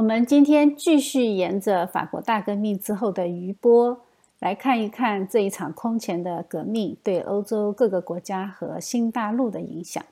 [0.00, 4.00] 我们今天继续沿着法国大革命之后的余波，
[4.38, 10.02] 来看一看这一场空前的革命对欧洲各个国家和新大陆的影响。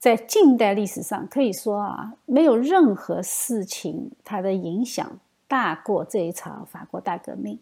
[0.00, 7.60] 在近代历史上，可以说啊，没有任何事情它的影响大过这一场法国大革命。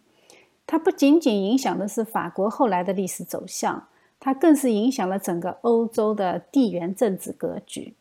[0.67, 7.93] 它不仅仅影响的是法国后来的历史走向，它更是影响了整个欧洲的地缘政治格局。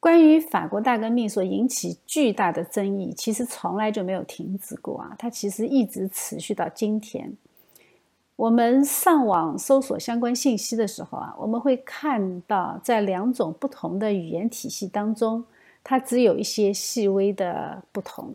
[0.00, 5.14] 关于法国大革命所引起巨大的争议，其实从来就没有停止过啊！
[5.18, 7.36] 它其实一直持续到今天。
[8.36, 15.44] 我们上网搜索相关信息的时候啊，我们会看到，在两种不同的语言体系当中，
[15.84, 18.34] 它只有一些细微的不同。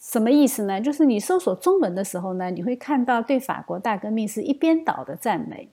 [0.00, 0.80] 什么意思呢？
[0.80, 5.68] 就是你搜索中文的时候呢，你会看到对法国大革命是一边倒的赞美。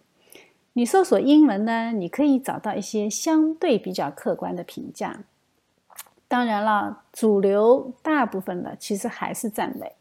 [0.74, 5.24] 你搜索英文呢，你可以找到一些相对比较客观的评价。
[6.28, 9.94] 当然了，主流大部分的其实还是赞美。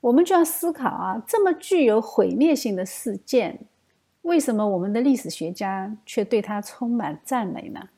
[0.00, 3.58] 我们就要思考啊，这么具有毁灭性的事件，
[4.22, 7.88] 为什么我们的历史学家却对它充满赞美呢？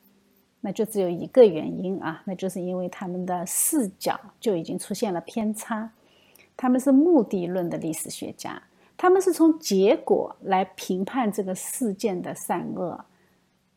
[0.59, 5.89] 那就只有一个原因啊，那就是因为他们的视角就已经出现了偏差。
[6.57, 8.61] 他们是目的论的历史学家。
[8.97, 12.99] 他们是从结果来评判这个事件的善恶，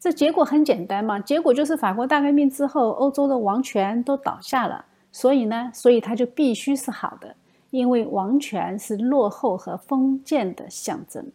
[0.01, 1.21] 这结果很简单嘛？
[1.21, 4.83] 结果就是法国大革命之后，欧洲的王权都倒下了，
[5.13, 7.37] 所以呢，所以它就必须是好的，
[7.69, 11.31] 因为王权是落后和封建的象征。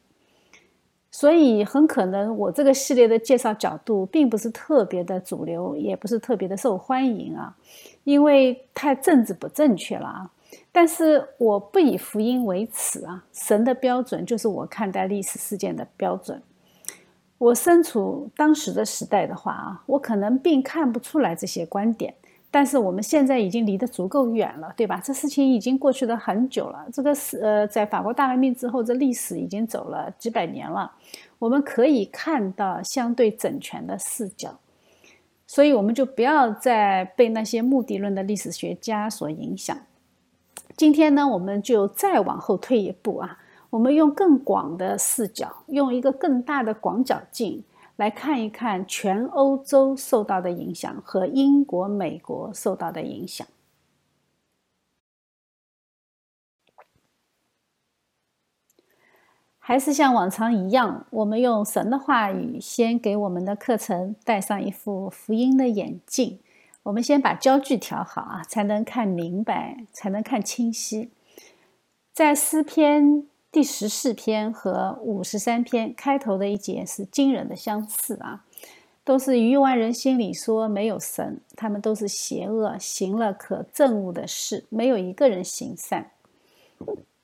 [1.12, 7.56] 所以很可能我这个系列的介绍角度并不是特别的主流，也不是特别的受欢迎啊，
[8.04, 10.32] 因为太政治不正确了啊。
[10.72, 13.24] 但是我不以福音为耻啊！
[13.32, 16.42] 神的标准就是我看待历史事件的标准。
[17.38, 22.14] 我身处当时的时代的话啊，我可能并看不出来这些观点。
[22.52, 25.02] 但是我们现在已经离得足够远了，对吧？
[25.04, 26.86] 这事情已经过去的很久了。
[26.94, 30.90] 这个是呃，在法国大革命之后，这历史已经走了几百年了。
[31.38, 34.58] 我们可以看到相对整全的视角，
[35.46, 39.78] 所以我们就不要再被那些目的论的历史学家所影响。
[40.78, 47.64] 今天呢，我们就再往后退一步啊，我们用更广的视角，用一个更大的广角镜
[47.96, 53.48] 来看一看全欧洲受到的影响和英国、美国受到的影响。
[59.58, 66.40] 还是像往常一样，我们用神的话语先给我们的课程戴上一副福音的眼镜。
[66.86, 71.10] 我们先把焦距调好啊，才能看明白，才能看清晰。
[72.14, 78.46] 在诗篇第十四篇和五十三篇开头的一节是惊人的相似啊，
[79.04, 86.12] 都是愚顽人心里说没有神，他们都是邪恶，行了可憎恶的事，没有一个人行善。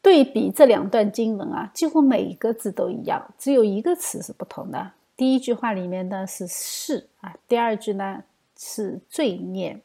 [0.02, 4.94] 对比这两段经文啊，几乎每一个字都一样，只有一个词是不同的。
[5.16, 8.24] 第一句话里面的是是啊，第二句呢？
[8.64, 9.82] 是罪孽。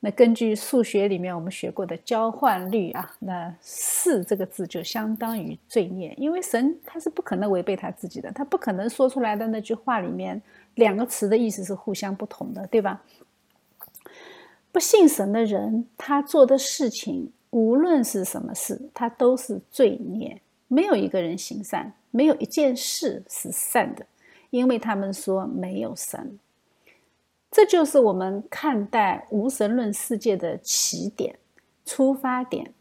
[0.00, 10.40] 那根据数学里面我们学过的交换律啊，那是这个字就相当于罪孽，因为神他是不可能违背他自己的，他不可能说出来的那句话里面
[10.76, 13.02] 两个词的意思是互相不同的，对吧？
[14.70, 24.06] 不信神的人，他做的事情无论是什么事，他都是罪孽，没有一个人行善，没有一件事是善的，
[24.50, 26.38] 因为他们说没有神。
[27.50, 31.38] 这就是我们看待无神论世界的起点、
[31.84, 32.72] 出发点，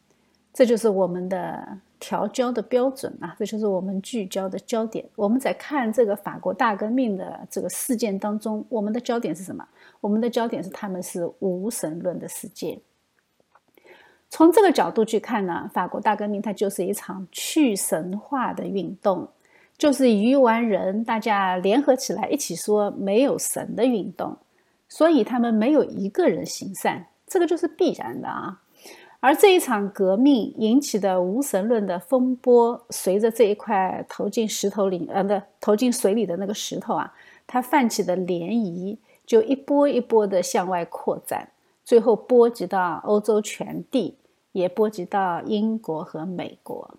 [0.53, 3.35] 这就是我们的调焦的标准啊！
[3.39, 5.03] 这就是我们聚焦的焦点。
[5.16, 9.66] 我们在看这个法国大革命的这个事件当中，我们的焦点是什么？
[10.01, 12.79] 我们的焦点是他们是无神论的世界。
[14.29, 19.29] 从这个角度去看呢，法国大革命它就是一场去神话的运动，
[19.77, 24.38] 就是愚顽人大家联合起来一起说没有神的运动。
[24.89, 28.62] 所以他们没有一个人行善，这个就是必然的啊。
[29.19, 37.12] 而这一场革命引起的无神论的风波，随着这一块投进石头里，呃，不对，投进水里的那个石头啊，
[37.47, 41.50] 它泛起的涟漪就一波一波的向外扩展，
[41.83, 44.15] 最后波及到欧洲全地，
[44.51, 46.91] 也波及到英国和美国。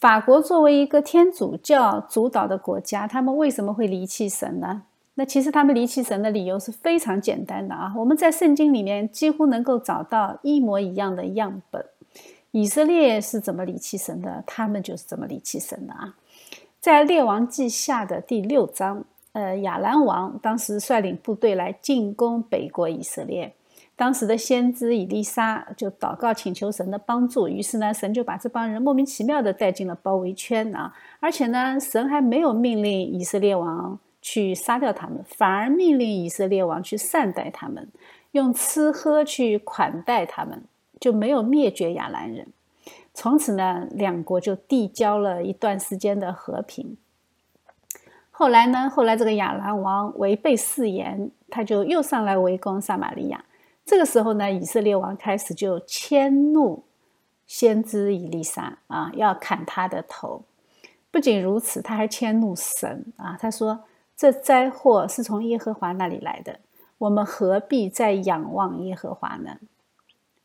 [0.00, 4.82] 法国作为一个天主教主导的国家，他们为什么会离弃神呢？
[5.14, 7.92] 那其实他们离弃神的理由是非常简单的啊！
[7.96, 11.84] 我们在圣经里面几乎能够找到一模一样的样本。
[12.52, 16.14] 以色列是怎么离弃神的，他们就是怎么离弃神的啊！
[16.78, 23.52] 在列王记下的第六章，呃，亚兰王当时率领部队来进攻北国以色列。
[23.98, 30.94] 当时的先知以利沙就祷告请求神的帮助，于是呢，神就把这帮人莫名其妙的带进了包围圈啊！
[31.18, 37.88] 而且呢，神还没有命令以色列王去杀掉他们，反而命令以色列王去善待他们，
[38.30, 40.62] 用吃喝去款待他们，
[41.00, 42.46] 就没有灭绝亚兰人。
[43.12, 46.96] 从此呢，两国就递交了一段时间的和平。
[48.30, 53.44] 后来呢，后来这个亚兰王违背誓言，他就又上来围攻撒玛利亚。
[53.88, 56.84] 这个时候呢，以色列王开始就迁怒
[57.46, 60.42] 先知以利沙啊，要砍他的头。
[61.10, 63.34] 不仅如此，他还迁怒神啊。
[63.40, 66.60] 他说：“这灾祸是从耶和华那里来的，
[66.98, 69.56] 我们何必再仰望耶和华呢？”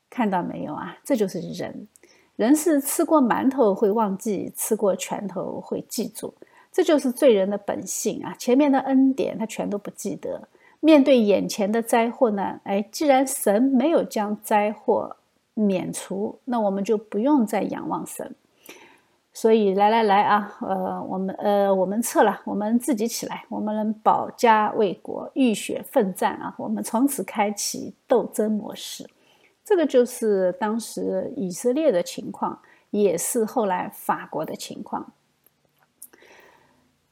[0.10, 0.98] 看到没有啊？
[1.04, 1.90] 这就是人，
[2.38, 6.34] 人是吃过馒头会忘记，吃过拳头会记住，
[6.72, 8.34] 这就是罪人的本性啊。
[8.40, 10.48] 前面的恩典他全都不记得。
[10.86, 12.60] 面对眼前的灾祸呢？
[12.66, 15.16] 哎，既然神没有将灾祸
[15.54, 18.36] 免除，那我们就不用再仰望神。
[19.32, 26.54] 所以，来来来啊，呃，我们呃，我们撤了，我们自己起来，我们能保家卫国，浴血奋战啊！
[26.58, 29.10] 我们从此开启斗争模式。
[29.64, 32.60] 这个就是当时以色列的情况，
[32.90, 35.14] 也是后来法国的情况。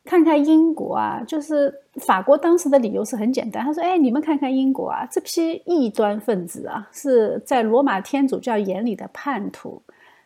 [0.03, 9.81] 看看英国啊，就是法国当时的理由是很简单，他说：“哎，你们看看英国啊，这批异端分子啊，是在罗马天主教眼里的叛徒，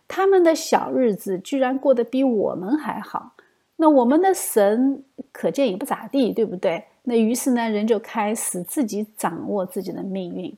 [0.07, 3.33] 他们的小日子居然过得比我们还好，
[3.75, 6.85] 那我们的神可见也不咋地，对不对？
[7.03, 10.55] 那于是呢，人就开始自己掌握自己的命运，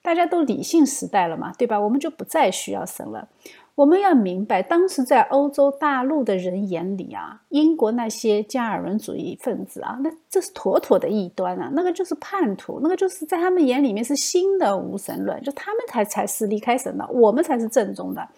[0.00, 1.78] 大家都理性时代了嘛，对吧？
[1.80, 3.28] 我们就不再需要神了。”
[3.74, 18.28] 我们要明白，当时在欧洲大陆的人眼里啊，英国那些加尔文主义分子啊，那这是妥妥的异端啊，那个就是叛徒，那个就是在他们眼里面是新的无神论，就他们才才是离开神的，我们才是正宗的。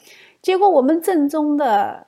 [0.41, 2.07] 结果我们正宗的，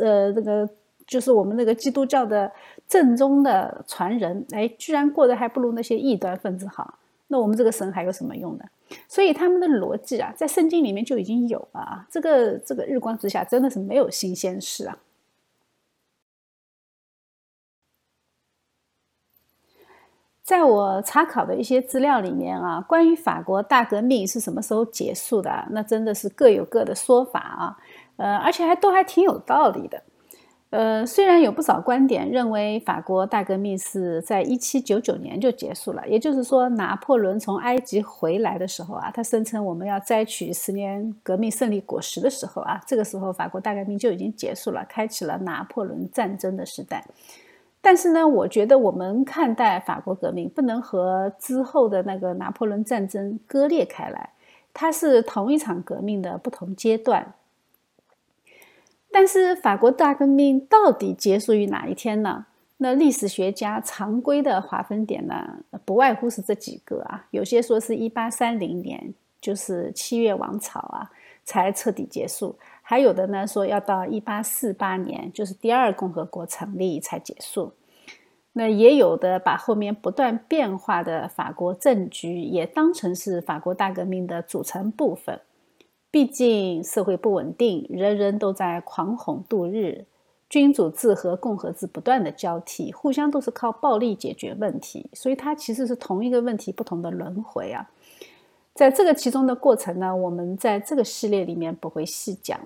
[0.00, 0.66] 呃，这个
[1.06, 2.50] 就是我们那个基督教的
[2.88, 6.98] 正宗的传人，哎，居然过得还不如那些异端分子好。
[7.28, 8.64] 那我们这个神还有什么用呢？
[9.08, 12.06] 所以他们的逻辑啊，在圣经里面就已经有了啊。
[12.10, 14.98] 这个这个日光之下真的是没有新鲜事啊。
[20.44, 27.76] 在我查考的一些资料里面啊，关于法国大革命是什么时候结束的，那真的是各有各的说法啊。
[28.16, 30.00] 呃，而且还都还挺有道理的。
[30.76, 47.02] 呃，虽然有不少观点认为法国大革命是在一七九九年就结束了，也就是说，拿破仑从埃及回来的时候啊，他声称我们要摘取十年革命胜利果实的时候啊，这个时候法国大革命就已经结束了，开启了拿破仑战争的时代。
[47.80, 54.28] 但是呢，我觉得我们看待法国革命不能和之后的那个拿破仑战争割裂开来，
[54.74, 57.32] 它是同一场革命的不同阶段。
[59.18, 62.44] 但是法国大革命到底结束于哪一天呢？
[62.76, 67.24] 那历史学家常规的划分点呢，不外乎是这几个啊。
[67.30, 71.10] 有些说是一八三零年，就是七月王朝啊，
[71.44, 77.72] 才彻底结束；还有的呢说要到一八四八年，就是第二共和国成立才结束。
[78.52, 85.40] 那也有的把后面不断变化的法国政局也当成是法国大革命的组成部分。
[86.10, 90.06] 毕竟社会不稳定，人人都在狂哄度日，
[90.48, 97.90] 君主制和共和制不断的交替，互相都是靠暴力解决问题，所以它其实是同一个问题不同的轮回啊。
[98.72, 102.58] 在这个其中的过程呢，我们在这个系列里面不会细讲。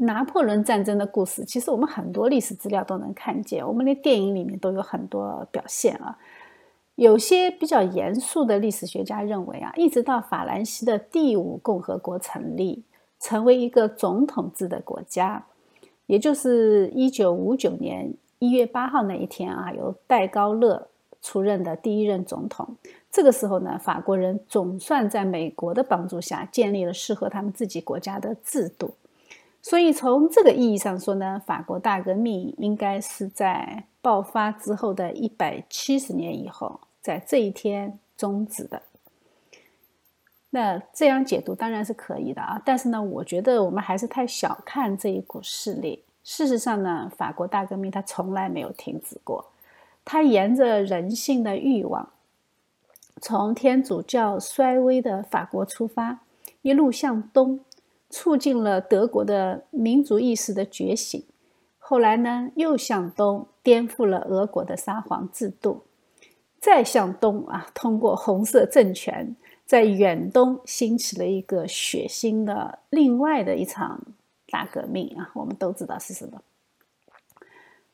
[0.00, 6.16] 拿破仑战争的故事，其实我们很多历史资料都能看见，我们连电影里面都有很多表现啊。
[6.98, 12.82] 有些比较严肃的历史学家认为啊，一直到法兰西的第五共和国成立，
[13.20, 15.46] 成为一个总统制的国家，
[16.06, 20.88] 也就是一九五九年一月八号那一天啊，由戴高乐
[21.22, 22.74] 出任的第一任总统。
[23.12, 28.94] 这个时候呢，法国人总算在美国的帮助下建立了适合他们自己国家的制度。
[29.62, 36.80] 所以从这个意义上说呢，法国大革命应该是在爆发之后的一百七十年以后。
[37.08, 38.82] 在这一天终止的，
[40.50, 42.60] 那这样解读当然是可以的啊。
[42.62, 46.04] 但是呢，我觉得我们还是太小看这一股势力。
[46.22, 49.42] 事实上呢，法国大革命它从来没有停止过，
[50.04, 52.10] 它沿着人性的欲望，
[53.22, 56.20] 从天主教衰微的法国出发，
[56.60, 57.60] 一路向东，
[58.10, 61.24] 促进了德国的民族意识的觉醒。
[61.78, 65.84] 后来呢，又向东颠覆了俄国的沙皇制度，
[66.60, 74.00] 再向东啊，通过红色政权，在远东兴起了一个血腥的另外的一场
[74.48, 76.42] 大革命啊，我们都知道是什么。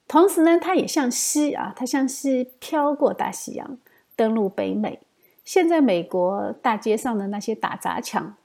[0.06, 3.78] 同时呢，它也向西啊，它向西飘过大西洋，
[4.14, 5.00] 登陆北美。
[5.44, 8.36] 现在美国大街上的那些打砸抢，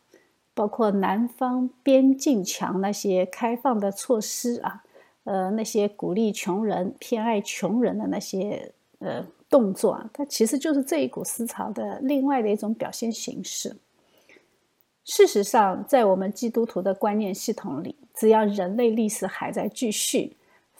[0.53, 4.83] 包括南方边境墙那些开放的措施啊，
[5.23, 13.75] 呃，那些鼓励穷人、偏爱穷人的那些呃动作啊，它其实就是这一股思潮的另外的一种表现形式。
[15.03, 20.35] 事实上，在我们基督徒的观念系统里，只要人类历史还在继续。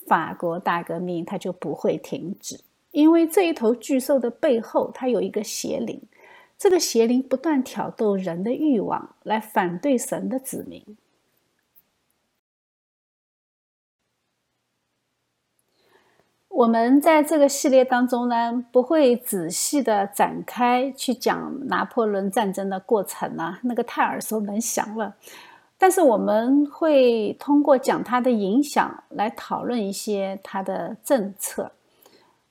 [0.08, 2.60] 法国大革命它就不会停止，
[2.90, 6.02] 因为这一头巨兽的背后，它有一个邪灵，
[6.58, 10.84] 这个邪灵不断挑逗人的欲望，来反对神的子民。
[16.60, 25.16] 我们在这个系列当中呢，不会仔细的展开去讲拿破仑战争的过程啊，那个太耳熟能详了。
[25.78, 31.72] 但是我们会通过讲它的影响来讨论一些它的政策。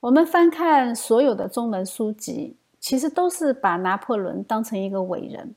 [0.01, 5.55] 我们翻看所有的中文书籍，其实都是把拿破仑当成一个伟人。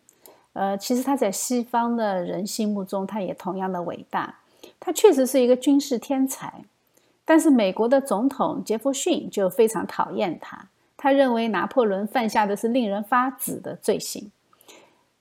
[0.51, 4.39] 呃，其实他在西方的人心目中，他也同样的伟大。
[4.77, 6.65] 他确实是一个军事天才，
[7.31, 14.29] 但是美国的总统杰弗逊就非常讨厌他，他认为拿破仑犯下的是令人发指的罪行。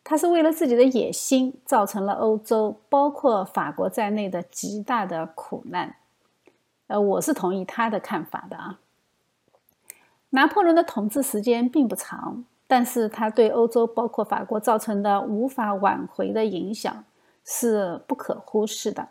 [0.02, 5.95] 他是为了自己的野心，造成了欧洲，包括法国在内的极大的苦难。
[6.88, 8.81] 呃，我是同意他的看法的啊。
[10.31, 17.05] 拿破仑的统治时间并不长，但是他对欧洲，包括法国造成的无法挽回的影响
[17.45, 19.11] 是不可忽视的。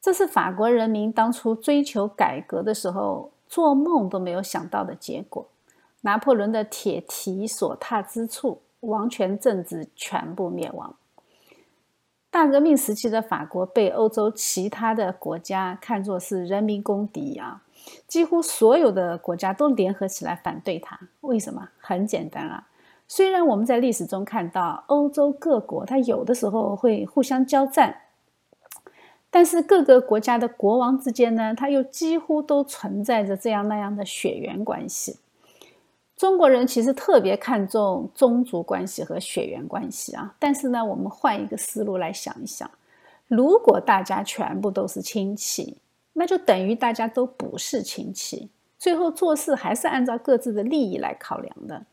[0.00, 5.46] 这是法国人民当初追求改革的时候做梦都没有想到的结果。
[6.02, 8.62] 拿破仑的铁蹄所踏之处。
[8.80, 10.94] 王权政治全部灭亡。
[12.30, 17.62] 大革命时期的法国被欧洲其他的国家看作是人民公敌啊，
[18.06, 20.98] 几乎所有的国家都联合起来反对他。
[21.20, 21.68] 为什么？
[21.78, 22.68] 很简单啊，
[23.06, 27.94] 虽然我们在历史中看到欧洲各国，它有的时候会互相交战，
[29.30, 35.18] 但是各个国家的国王之间呢，它又几乎都存在着这样那样的血缘关系。
[36.16, 42.70] 中国人其实特别看重宗族关系和血缘关系啊，但是呢，我们换一个思路来想一想，
[43.26, 45.78] 如果大家全部都是亲戚，
[46.12, 51.86] 那就等于大家都不是亲戚，最后做事还是按照各自的利益来考量的。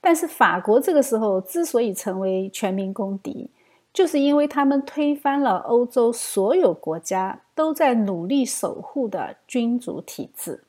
[0.00, 3.50] 但是法国这个时候之所以成为全民公敌，
[3.94, 10.64] 就是因为他们推翻了欧洲所有国家都在努力守护的君主体制。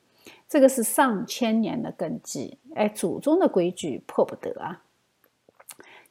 [0.48, 4.80] 这个是上千年的根基，哎，祖宗的规矩破不得啊。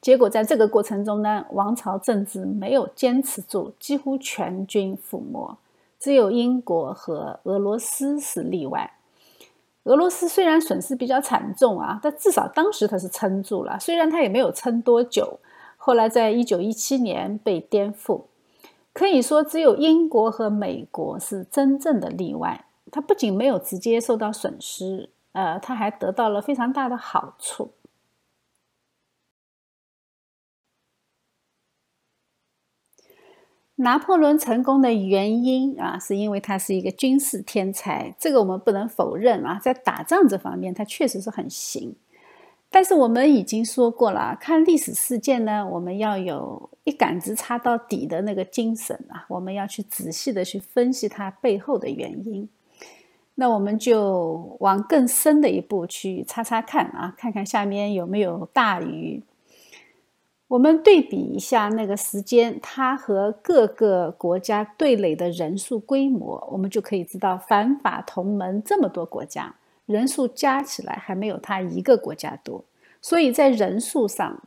[0.01, 5.57] 结果在这个过程中呢，王朝政治没有坚持住，几乎全军覆没。
[5.97, 8.91] 只有英国和俄罗斯是例外。
[9.85, 13.79] 俄罗斯虽然损失比较惨重啊，但至少当时它是撑住了。
[13.79, 15.39] 虽然它也没有撑多久，
[15.85, 18.23] 后来在一九一七年被颠覆。
[18.91, 22.65] 可以说，只有英国和美国是真正的例外。
[22.91, 27.73] 他不仅没有直接受到损失，呃，他还得到了非常大的好处。
[33.75, 41.95] 拿破仑成功的原因啊，是因为他是一个军事天才，这个我们不能否认啊，在打仗这方面他确实是很行。
[42.75, 52.49] 但是我们已经说过了，看历史事件呢，我们要有一杆子插到底的那个精神啊，我们要去仔细的去分析它背后的原因。
[53.35, 59.23] 那我们就往更深的一步去查查看啊，看看下面有没有大鱼。
[60.49, 69.55] 我们对比一下那个时间，它和各个国家对垒的人数规模，我们就可以知道，反法同盟这么多国家，
[69.85, 72.65] 人数加起来还没有它一个国家多。
[73.01, 74.43] 所以在人数上，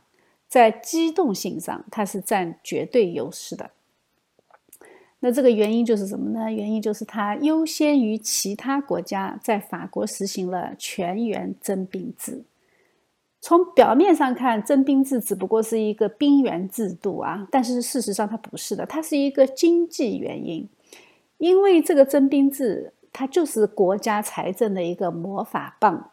[0.47, 3.71] 在机动性上，它是占绝对优势的。
[5.21, 6.51] 那这个原因就是什么呢？
[6.51, 12.43] 原因就是它优先于其他国家在法国实行了全员征兵制。
[13.41, 20.67] 从表面上看，征兵制只不过是一个兵员制度啊，但是事实上它不是的，它是一个经济原因。
[21.37, 26.11] 因为这个征兵制，它就是国家财政的一个魔法棒。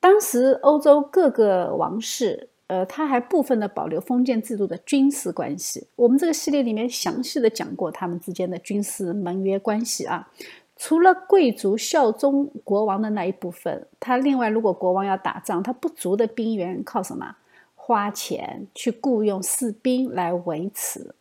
[0.00, 2.50] 当时欧洲各个王室。
[2.66, 5.86] 呃，他还部分的保留封建制度的军事关系。
[5.96, 10.30] 我们这个系列里面详细的讲过他们之间的军事盟约关系啊。
[10.74, 17.36] 除了贵族效忠国王的那一部分，他另外如果国王要打仗，他不足的兵源靠什么？
[17.74, 21.14] 花钱去雇佣士兵来维持，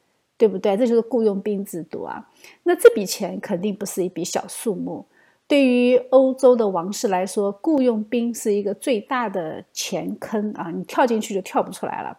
[0.44, 0.76] 对不对？
[0.76, 2.30] 这就是雇佣兵制度啊。
[2.64, 5.06] 那这笔钱肯定不是一笔小数目。
[5.48, 10.70] 对于欧洲的王室来说，雇佣兵是一个最大的钱坑啊！
[10.70, 12.18] 你跳进去就跳不出来了。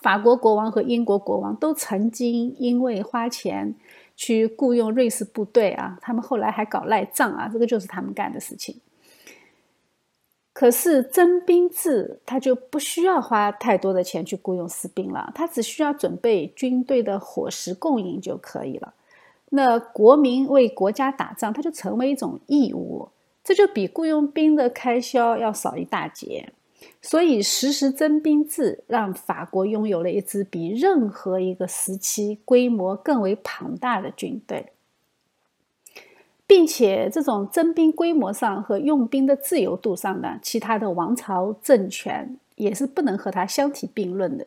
[0.00, 3.72] 法国国王和英国国王都曾经因为花钱
[4.16, 8.74] 去雇佣瑞士部队啊，他们后来还搞赖账啊，这个就是他们干的事情。
[10.58, 18.92] 可是征兵制，他就不需要花太多的钱去雇佣士兵了，他只需要准备军队的伙食供应就可以了。
[19.50, 23.08] 那国民为国家打仗，他就成为一种义务，
[23.44, 26.52] 这就比雇佣兵的开销要少一大截。
[27.00, 34.72] 所以实施征兵制，让法国拥有了一支比任何一个时期规模更为庞大的军队。
[36.48, 44.46] 并且，这种征兵规模上和用兵的自由度上呢，其他的王朝政权也是不能和它相提并论的。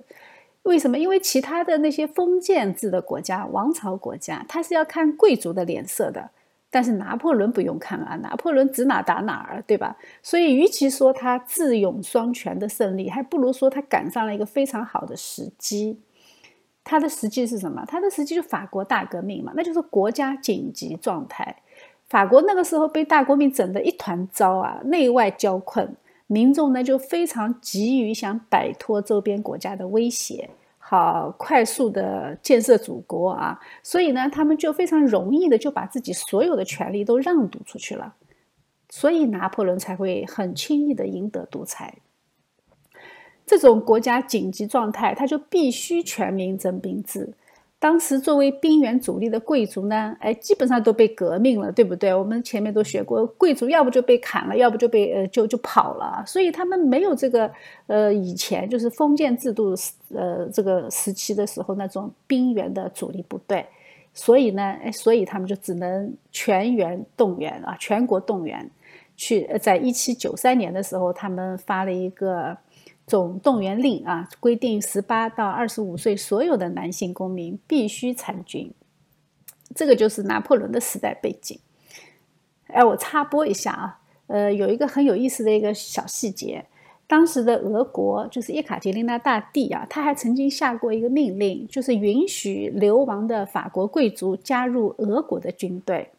[0.64, 0.98] 为什么？
[0.98, 6.32] 因为其他的那些封建制的国家、王朝国家，它是要看贵族的脸色的。
[6.74, 9.98] 但是拿破仑不用看啊，拿破仑指哪打哪儿，对吧？
[10.24, 16.00] 所以，与其说他智勇双全的胜利，还不如说他赶上了一个非常好的时机。
[16.84, 17.84] 他的时机是什么？
[17.86, 21.58] 他的时机就法国大革命嘛，那就是国家紧急状态。
[22.12, 25.96] 法国那个时候被大国民整得一团糟啊，内外交困，
[26.28, 38.14] 民众呢就非常急于想摆脱周边国家的威胁，好快速的建设祖国啊，所以呢，他们就非常容易的就把自己所有的权利都让渡出去了，
[38.90, 42.00] 所以拿破仑才会很轻易的赢得独裁。
[43.46, 47.34] 这种国家紧急状态，他就必须全民征兵制。
[47.82, 52.14] 当时作为兵源主力的贵族呢，哎，基本上都被革命了，对不对？
[52.14, 57.52] 我们前面都学过，贵族要不就被砍了，要不就被呃就就跑了，所以他们没有这个
[57.88, 59.74] 呃以前就是封建制度
[60.14, 63.66] 呃这个时期的时候那种兵源的主力部队，
[64.14, 68.70] 所以呢，哎，所以他们就只能全员动员啊，全国动员
[69.18, 72.56] 去，在一七九三年的时候，他们发了一个。
[73.08, 78.74] 总动员令啊，规定十八到二十五岁所有的男性公民必须参军。
[79.76, 81.60] 这个就是拿破仑的时代背景。
[82.68, 86.66] 哎，我插播一下啊，呃，有一个很有意思的一个小细节，
[87.08, 96.12] 当时的俄国就是叶卡捷琳娜大帝啊，他还曾经下过一个命令，就是允许流亡的法国贵族加入俄国的军队。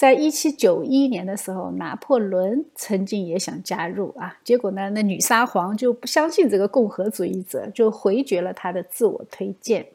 [0.00, 9.88] 在一七九一年的时候，拿破仑曾经也想加入啊，结果呢，那女沙皇就不相信这个共和主义者，就回绝了他的自我推荐。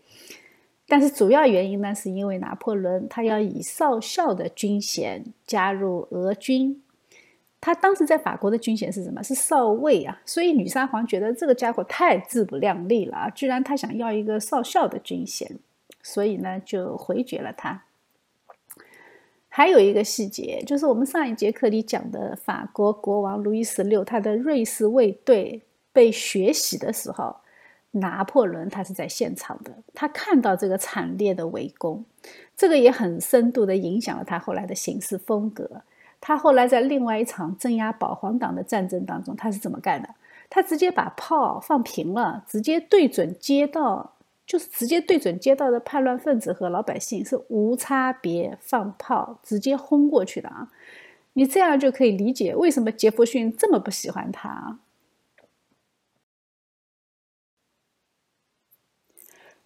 [0.87, 6.83] 但是主要原因呢，是因为拿破仑他要以少校的军衔加入俄军，
[7.59, 9.23] 他当时在法国的军衔是什么？
[9.23, 10.21] 是少尉啊。
[10.23, 15.57] 所以女沙皇觉得这个家伙太自不量力了啊，居然他想要一个少校的军衔，
[16.03, 17.84] 所以呢，就回绝了他。
[19.57, 25.61] 还有一个细节，就是我们上一节课里讲的法国国王路易十六，他的瑞士卫队
[25.93, 27.33] 被血洗的时候，
[27.91, 32.03] 拿破仑他是在现场的，他看到这个惨烈的围攻，
[32.57, 35.83] 这个也很深度的影响了他后来的行事风格。
[36.19, 40.09] 他后来在另外一场镇压保皇党的战争当中，他是怎么干的？
[40.49, 44.14] 他直接把炮放平了，直接对准街道。
[44.45, 50.71] 就是直接对准街道的叛乱分子和老百姓，是无差别放炮，直接轰过去的啊！
[51.33, 54.79] 你这样就可以理解为什么杰弗逊这么不喜欢他啊。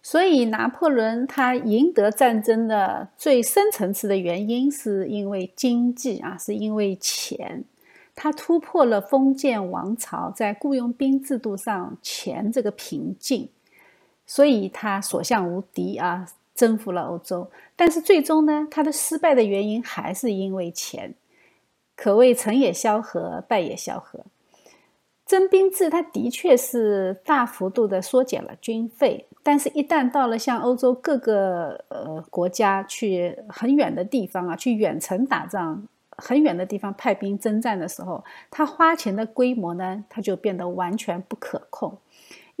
[0.02, 7.64] 所以拿破仑他赢得战争的最深层次的原因，是因为经济啊，是因为钱。
[8.14, 13.50] 他突破了封建王朝在雇佣兵制度上钱这个瓶颈。
[14.32, 17.50] 所以他所向无敌啊，征服了欧洲。
[17.74, 21.12] 但是最终呢，他的失败的原因还是因为钱，
[21.96, 24.20] 可谓成也萧何，败也萧何。
[25.26, 41.98] 征兵制它的确是大幅度的缩减了军费，但是，一旦到了像欧洲各个呃国家去很远的地方啊，去远程打仗，很远的地方派兵征战的时候，他花钱的规模呢，它就变得完全不可控。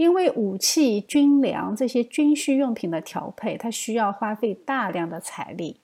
[0.00, 5.76] 因为武器、军粮这些军需用品的调配，它需要花费大量的财力。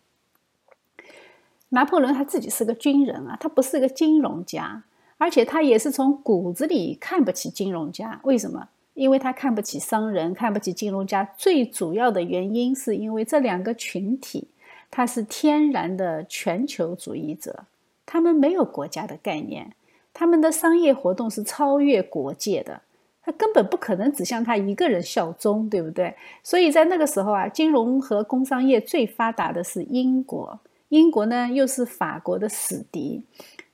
[1.69, 4.85] 拿破仑他自己是个军人啊，他不是个金融家，
[5.19, 8.19] 而且他也是从骨子里看不起金融家。
[8.25, 8.71] 为什么？
[8.95, 11.23] 因为他看不起商人，看不起金融家。
[11.37, 14.49] 最主要的原因是因为这两个群体，
[14.91, 17.65] 他是天然的全球主义者，
[18.07, 19.75] 他们没有国家的概念，
[20.15, 22.81] 他们的商业活动是超越国界的，
[23.27, 26.15] 他根本不可能只向他一个人效忠，对不对？
[26.45, 30.61] 所以在那个时候啊，金融和工商业最发达的是英国，
[30.91, 33.25] 英国呢又是法国的死敌。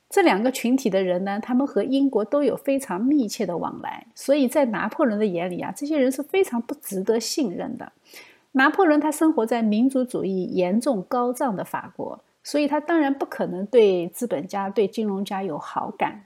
[0.09, 7.93] 这两个群体的人呢，他们和英国都有非常密切的往来，所以在拿破仑的眼里啊，这些人是非常不值得信任的。
[8.53, 16.25] 拿破仑他生活在民族主义严重高涨的法国，所以他当然不可能对资本家、对金融家有好感。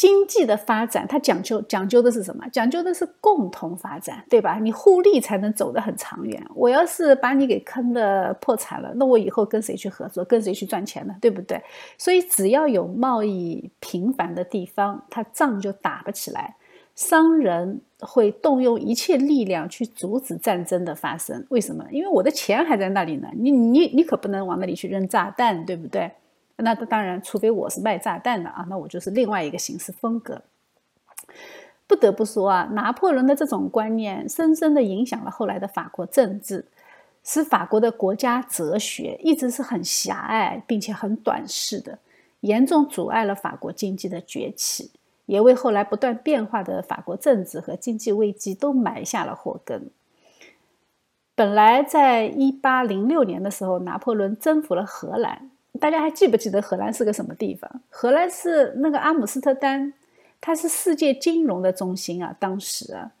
[0.00, 2.42] 经济的发展，它讲究讲究的是什么？
[2.50, 4.58] 讲究的是共同发展，对吧？
[4.58, 6.42] 你互利才能走得很长远。
[6.54, 11.14] 我要是把你给坑的破产了，那我以后跟谁去合作，跟谁去赚钱呢？
[11.20, 11.62] 对不对？
[11.98, 16.56] 所以只要有贸易频繁的地方，它仗就打不起来。
[16.94, 21.44] 商人会动用一切力量去阻止战争的发生。
[21.50, 21.84] 为什么？
[21.90, 23.28] 因为我的钱还在那里呢。
[23.36, 26.10] 你你你可不能往那里去扔炸弹，对不对？
[26.62, 30.42] 那当然，除非我是卖炸弹的啊，那我就是另外一个行事风格。
[31.86, 36.64] 不得不说啊，拿破仑的这种观念深深的影响了后来的法国政治，
[37.24, 41.98] 使法国的国家哲学一直是很狭隘并且很短视的，
[42.40, 44.90] 严重阻碍了法国经济的崛起，
[45.26, 49.90] 也为后来不断变化的法国政治和经济危机都埋下了祸根。
[51.34, 55.50] 本来在一八零六年的时候，拿破仑征服了荷兰。
[55.80, 57.68] 大家还记不记得荷兰是个什么地方？
[57.88, 59.92] 荷兰是那个阿姆斯特丹，
[60.40, 62.36] 它是世界金融的中心啊。
[62.38, 63.12] 当时啊，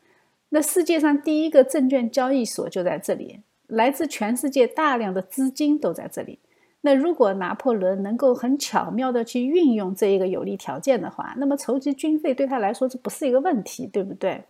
[0.50, 6.38] 那世界上第一个证券交易所就在这里，来自全世界大量的资金都在这里。
[6.82, 14.44] 那如果拿破仑能够很巧妙的去运用这一个有利条件的话，那么筹集军费对他来说这不是一个问题，对不对？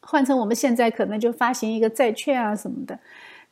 [0.00, 2.98] 换成我们现在可能就发行一个债券啊什么的。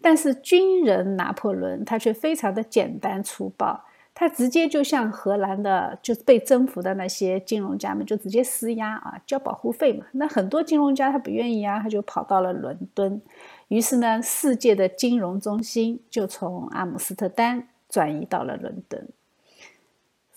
[0.02, 3.84] 但是军人拿破仑他却非常的简单粗暴，
[4.14, 10.04] 他直接就向荷兰的，就被征服的那些金融家们就直接施压啊，交保护费嘛。
[10.12, 13.22] 那很多金融家他不愿意啊，他就跑到了伦敦。
[13.68, 19.08] 于是呢，世界的金融中心就从阿姆斯特丹转移到了伦敦。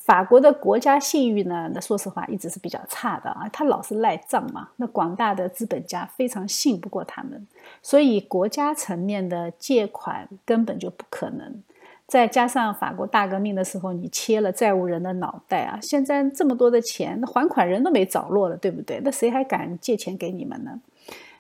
[0.06, 1.68] 法国的国家信誉呢？
[1.74, 4.70] 那说实话一直是比较差的啊，他老是赖账嘛。
[4.76, 7.48] 那广大的资本家非常信不过他们，
[7.82, 11.64] 所以国家层面的借款根本就不可能。
[12.06, 19.02] 再加上法国大革命的时候，你切了债务人的脑袋啊，现在这么多的钱，那还款人都没着落了，对不对？
[19.04, 20.80] 那谁还敢借钱给你们呢？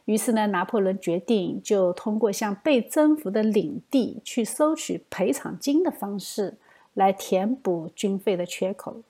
[0.05, 6.57] 于是呢，拿破仑决定就通过向被征服的领地去收取赔偿金的方式。
[6.95, 9.03] 来填补军费的缺口，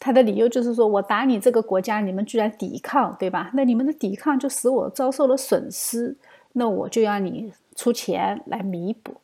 [0.00, 3.50] 他的理由就是说，我打你这个国家，你们居然抵抗，对吧？
[3.54, 6.16] 那你们的抵抗就使我遭受了损失，
[6.54, 9.20] 那我就要你出钱来弥补。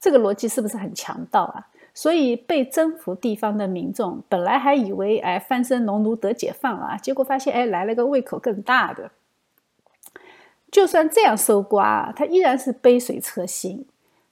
[0.00, 1.66] 这个逻辑是不是很强盗啊？
[1.92, 9.10] 所以被征服地方的民众本来还以为，哎，翻身农奴得解放啊，结果发现，哎，来了个胃口更大的。
[10.70, 13.84] 就算这样搜刮，他依然是杯水车薪。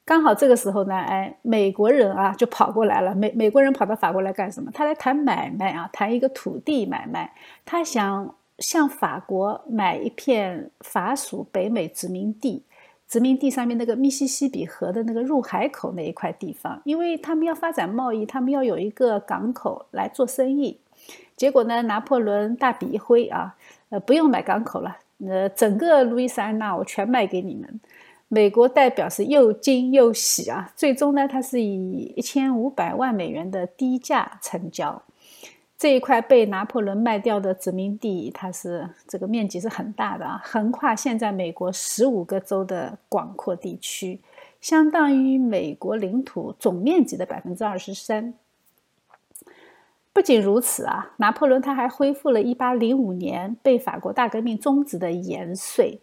[0.06, 3.12] 刚好这个时候呢，哎，美国人啊就跑过来了。
[3.12, 4.70] 美美国人跑到法国来干什么？
[4.72, 7.34] 他来谈买卖啊，谈一个土地买卖。
[7.64, 12.62] 他想向法国买一片法属北美殖民地，
[13.08, 20.78] 殖民地上面那个密西西比河的那个入海口那一块地方，因为他们要发展贸易，他们要有一个港口来做生意。
[21.36, 23.56] 结果呢，拿破仑大笔一挥啊，
[23.90, 27.80] 呃，不用买港口了，呃，整个路易斯安那我全卖给你们。
[28.28, 30.72] 美国代表是又惊又喜啊！
[30.74, 35.00] 最终呢，他是以一千五百万美元的低价成交
[35.78, 38.30] 这一块被拿破仑卖掉的殖民地。
[38.34, 44.20] 它是这个面积是很大的啊，横跨现在美国十五个州的广阔地区，
[44.60, 48.34] 相当于美国领土总面积的百分之二十三。
[50.12, 56.00] 不仅如此啊，拿破仑他还恢复了一八零五年被法国大革命终止的盐税。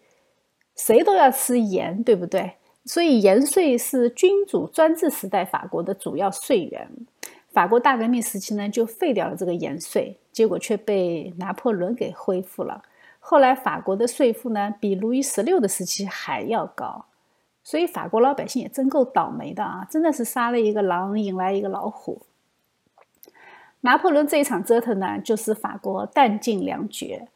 [0.76, 2.54] 谁都要吃盐，对不对？
[2.86, 6.90] 所以盐税是君主专制时代法国的主要税源。
[7.52, 12.84] 法国大革命时期呢，就废掉了这个盐税，结果却被拿破仑给恢复了。
[13.20, 17.06] 后来法国的税负呢，比路易十六的时期还要高。
[17.64, 19.88] 所以法国老百姓也真够倒霉的啊！
[19.90, 22.24] 真的是杀了一个狼，引来一个老虎。
[23.82, 27.30] 拿破仑这一场折腾呢，就是法国弹尽粮绝。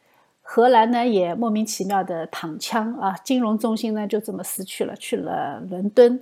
[0.50, 6.18] 荷兰呢也莫名其妙的躺枪啊，金融中心呢就这么失去了，去了伦敦。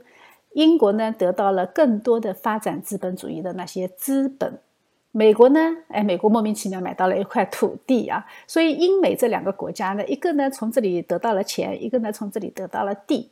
[0.52, 4.58] 英国呢得到了更多的发展资本主义的那些资本，
[5.12, 13.30] 美国呢，哎，美国莫名其妙买到了一块土地啊，所以英美这两个国家呢，一个呢从这里得到了钱，一个呢从这里得到了地。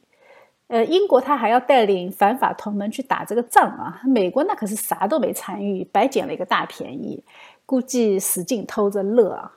[0.68, 7.24] 呃，英国他还要带领反法同盟去打这个仗啊，美国那可是啥都没参与，白捡了一个大便宜，
[7.66, 9.52] 估计使劲偷着乐啊。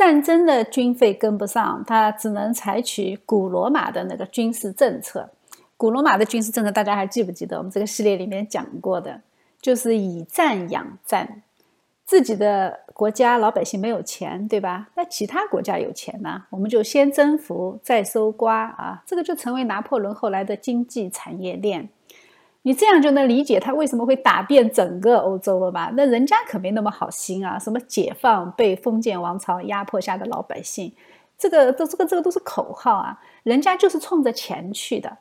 [0.00, 5.28] 战争的军费跟不上，他只能采取古罗马的那个军事政策。
[5.76, 7.58] 古罗马的军事政策，大家还记不记得？
[7.58, 9.20] 我们这个系列里面讲过的，
[9.60, 11.42] 就是以战养战。
[12.06, 14.88] 自己的国家老百姓没有钱，对吧？
[14.94, 19.02] 那其他国家有钱呢，我们就先征服，再收刮啊。
[19.04, 21.90] 这个就成为拿破仑后来的经济产业链。
[22.62, 25.90] 你这样就能理解他为什么会打遍整个欧洲了吧？
[25.94, 27.58] 那人家可没那么好心啊！
[27.58, 30.92] 什么解放被封建王朝压迫下的老百姓，
[31.38, 33.18] 这个都这个这个都是口号啊！
[33.44, 35.16] 人家就是冲着钱去的。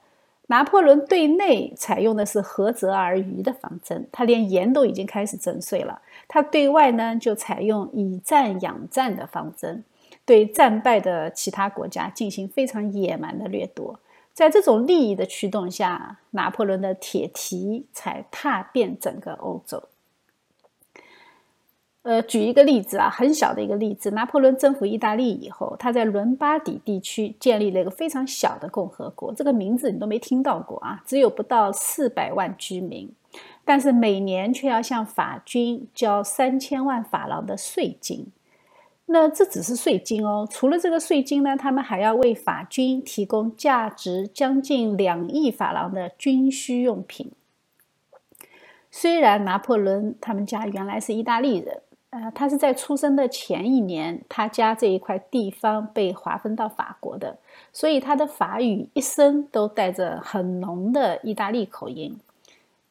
[0.48, 6.02] 拿破仑对内采用的是涸泽而渔的方针，他连盐都已经开始征税了。
[6.28, 9.84] 他对外呢就采用以战养战的方针，
[10.26, 14.00] 对战败的其他国家进行非常野蛮的掠夺。
[14.40, 19.84] 在这种利益的驱动下，拿破仑的铁蹄才踏遍整个欧洲。
[22.04, 24.12] 呃，举一个例子啊，很小的一个例子。
[24.12, 33.12] 拿破仑征服意大利以后，他在伦巴底地区建立了一个非常小的共和国，这个名字你都没听到过啊，只有不到四百万居民，
[33.66, 38.28] 但是每年却要向法军交三千万法郎的税金。
[39.12, 47.32] 那这只是税金哦，除了这个税金呢，他们还要为法军提供价值将近两亿法郎的军需用品。
[48.92, 51.82] 虽然拿破仑他们家原来是意大利人。
[52.12, 57.38] 呃，他是在出生的前一年，他家这一块地方被划分到法国的，
[57.72, 62.18] 所以他的法语一生都带着很浓的意大利口音。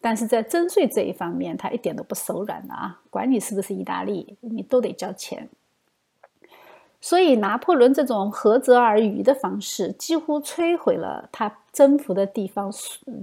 [0.01, 5.49] 但是在征税这一方面，他一点都不手软的啊，管你是不是意大利，你都得交钱。
[7.01, 12.73] 所以拿破仑这种涸泽而渔的方式，几乎摧毁了他征服的地方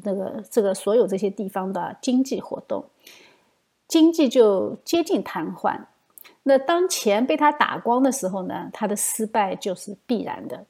[0.03, 2.85] 那个这个所有这些地方的经济活动。
[3.87, 5.77] 经济就接近瘫痪。
[6.43, 8.69] 那当钱被他打光的时候呢？
[8.71, 10.65] 他的失败就是必然的。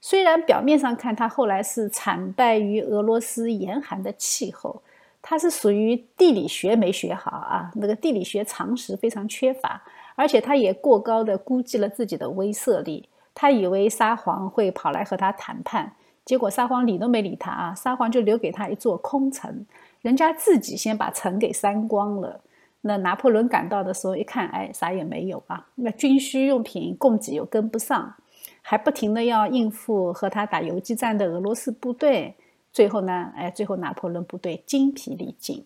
[0.00, 4.82] 虽然表面上看他后来是惨败于俄罗斯严寒的气候，
[5.22, 9.82] 他是属于地理学没学好啊，那个地理学常识非常缺乏，
[10.20, 13.08] 而且他也过高的估计了自己的威慑力。
[13.34, 15.94] 他以为沙皇会跑来和他谈判，
[16.26, 17.74] 结果沙皇理都没理他啊！
[17.74, 19.64] 沙皇就留给他一座空城，
[20.02, 22.38] 人家自己先把城给删光了。
[22.82, 25.66] 那拿破仑赶到的时候，一看，哎，啥也没有啊。
[25.76, 28.14] 那军需用品供给又跟不上，
[28.60, 32.34] 还不停的要应付和他打游击战的俄罗斯部队。
[32.70, 35.64] 最后呢，哎，最后拿破仑部队精疲力尽，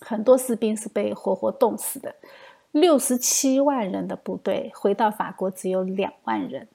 [0.00, 2.14] 很多士兵是被活活冻死的。
[2.72, 6.68] 六十七万人的部队回到法国只有两万人。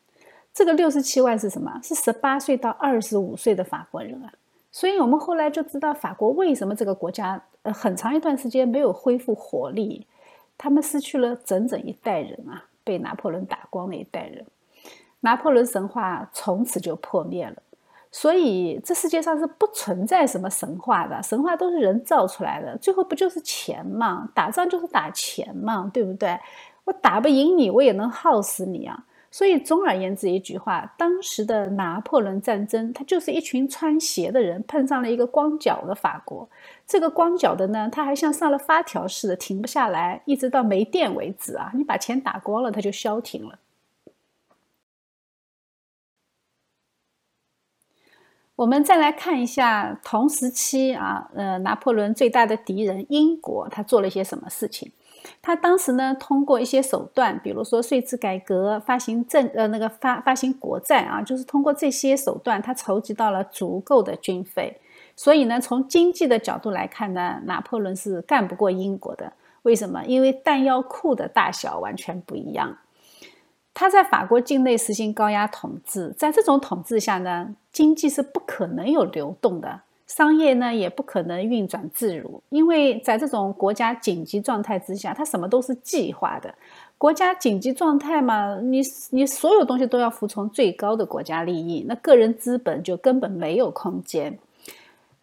[0.54, 1.80] 这个六十七万是什么？
[1.84, 4.34] 是十八岁到二十五岁的法国人啊。
[4.72, 10.08] 所以我们后来就知道法国为什么这个国家呃很长一段时间没有恢复活力，
[10.58, 14.46] 他们失去了整整一代人啊，被拿破仑打光的一代人，
[15.20, 17.62] 拿破仑神话从此就破灭了。
[18.12, 24.30] 所以这世界上是不存在什么神话的，神话都是人造出来的，最后不就是钱嘛？
[24.36, 26.38] 打仗就是打钱嘛，对不对？
[26.84, 29.06] 我打不赢你，我也能耗死你啊。
[29.34, 36.50] 所以，总而言之，一句话，当时的拿破仑战争，他就是一群穿鞋的人碰上了一个光脚的法国。
[36.86, 41.72] 这个光脚的呢，他还像上了发条似的，停不下来，一直到没电为止啊！
[41.74, 43.58] 你把钱打光了，他就消停了。
[48.62, 54.92] 我们再来看一下同时期啊，呃，拿破仑最大的敌人英国，他做了一些什么事情？
[55.42, 64.80] 他当时呢，通过一些手段，比如说税制改革、发行政呃那个发发行国债啊，就是通过这些手段，他筹集到了足够的军费。
[65.16, 69.34] 所以呢，从经济的角度来看呢，拿破仑是干不过英国的。
[69.64, 70.04] 为什么？
[70.06, 72.78] 因为弹药库的大小完全不一样。
[73.74, 79.82] 他在法国境内实行高压统治，在这种统治下呢，经济是不可能有流动的。
[80.08, 86.54] 商业呢也不可能运转自如，因为在这种国家紧急状态之下，它什么都是计划的。
[86.98, 88.82] 国家紧急状态嘛，你
[89.12, 94.38] 你所有东西都要服从最高的国家利益，那个人资本就根本没有空间。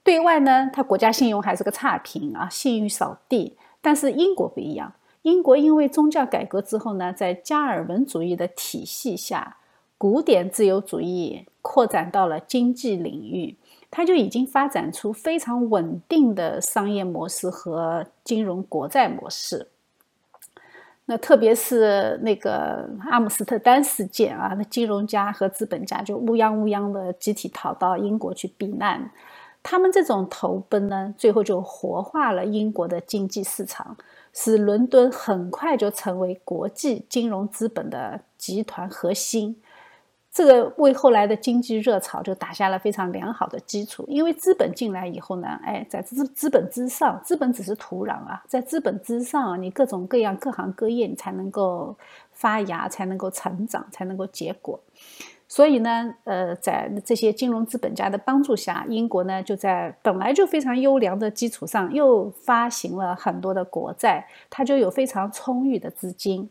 [0.02, 3.56] 对外呢，它国家信用还是个差评啊，信誉扫地。
[3.82, 4.92] 但是英国不一样，
[5.28, 9.58] 英国因为宗教改革之后呢，在加尔文主义的体系下，
[9.96, 11.46] 古典自由主义。
[11.60, 13.54] 扩展到了经济领域，
[13.90, 19.68] 它就已经发展出非常稳定的商业模式和金融国债模式。
[21.04, 29.10] 那特别是那个阿姆斯特丹事件啊，那金融家和资本家就乌泱乌泱的集体逃到英国去避难。
[29.62, 33.94] 他们这种投奔呢，最后就活化了英国的经济市场，
[34.32, 39.60] 使伦敦很快就成为国际金融资本的集团核心。
[40.30, 51.96] 这个为后来的经济热潮就打下了非常良好的基础，因为资本进来以后呢，哎，在资资本之上，资本只是土壤啊，在资本之上，你各种各样各行各业你才能够
[52.32, 54.78] 发芽，才能够成长，才能够结果。
[55.48, 66.50] 所以呢，呃，在这些金融资本家的帮助下，英国呢就在本来就非常优良的基础上，又发行了很多的国债，它就有非常充裕的资金。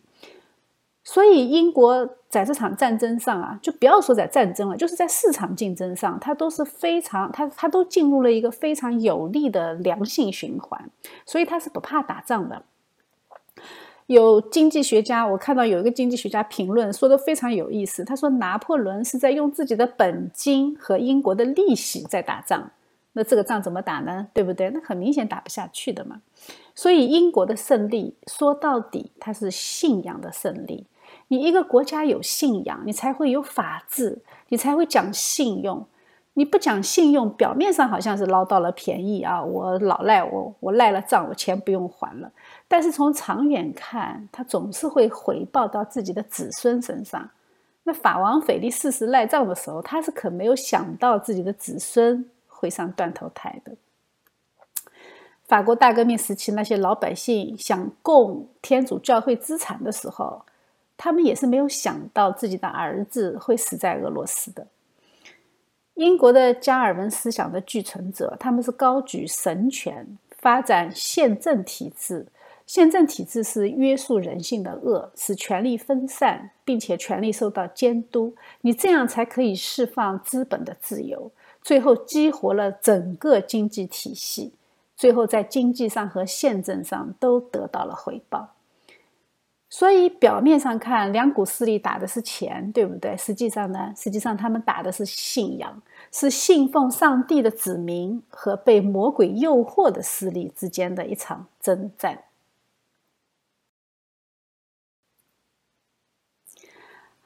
[1.03, 10.89] 所以，英国在这场战争上啊，就不要说在战争了，就是在市场竞争上，它都是非常，它它都进入了一个非常有利的良性循环，
[11.25, 12.63] 所以它是不怕打仗的。
[14.07, 22.71] 有经济学家，我看到有一个经济学家评论说的非常有意思，他说拿破仑是在用自己的本金和英国的利息在打仗，
[23.11, 24.27] 那这个仗怎么打呢？
[24.33, 24.69] 对不对？
[24.69, 26.21] 那很明显打不下去的嘛。
[26.73, 30.85] 所以，英国的胜利说到底，它是信仰的胜利。
[31.27, 35.85] 你一个国家有信仰，你才会有法治，你才会讲信用。
[36.35, 42.31] 你不讲信用，表面上好像是捞到了便宜啊，我老赖我我赖了账，我钱不用还了。
[42.67, 47.29] 但是从长远看，他总是会回报到自己的子孙身上。
[47.83, 53.71] 那法王腓力四世赖账的时候，他是可没有想到自己的子孙会上断头台的。
[55.47, 60.43] 法国大革命时期，那些老百姓想供天主教会资产的时候。
[60.99, 64.65] 他们也是没有想到自己的儿子会死在俄罗斯的。
[65.93, 72.25] 英国的加尔文思想的继承者，他们是高举神权，发展宪政体制。
[72.67, 78.35] 宪政体制是约束人性的恶，使权力分散，并且权力受到监督。
[78.61, 84.51] 你这样才可以释放资本的自由，最后激活了整个经济体系，
[84.97, 88.49] 最后在经济上和宪政上都得到了回报。
[89.69, 93.15] 所以表面上看，两股势力打的是钱，对不对？
[93.15, 102.19] 实际上呢，实际上他们打的是信仰，是信奉上帝的子民和被魔鬼诱惑的势力之间的一场征战。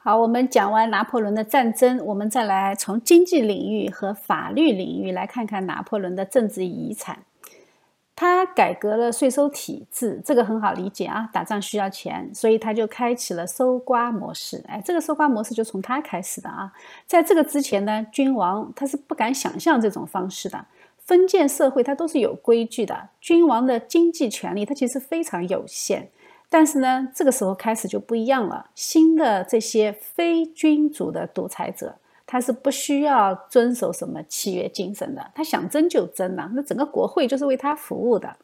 [0.03, 7.19] 好，我们讲完拿破仑的战争，我们再来从经济领域和法律领域来看看拿破仑的政治遗产。
[8.15, 14.63] 他改革了税收体制，这个很好理解啊，打仗需要钱，所以他就开启了搜刮模式。
[14.67, 16.73] 哎，这个搜刮模式就从他开始的啊。
[17.05, 20.65] 在这个之前呢，君王他是不敢想象这种方式的。
[20.97, 26.09] 封建社会它都是有规矩的，君王的经济权力它其实非常有限。
[26.53, 31.95] 但是呢，这个时候开始就不一样了，新的这些非君主的独裁者。
[32.27, 36.49] 他是不需要遵守什么契约精神的，他想征就征呐。
[36.53, 38.35] 那整个国会就是为他服务的。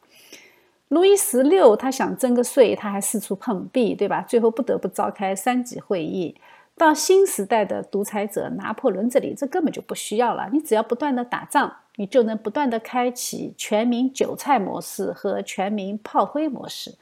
[0.87, 4.21] 路易十六他想征个税，他还四处碰壁，对吧？
[4.21, 6.35] 最后不得不召开三级会议。
[6.77, 10.49] 到新时代的独裁者拿破仑这里，这根本就不需要了。
[10.51, 16.93] 你只要不断的打仗，你就能不断的开启全民韭菜模式和全民炮灰模式。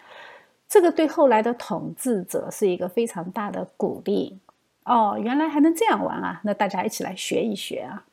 [0.68, 4.40] 这个对后来的统治者是一个非常大的鼓励。
[4.84, 6.42] 哦，原来还能这样玩啊！
[6.44, 8.06] 那大家一起来学一学啊。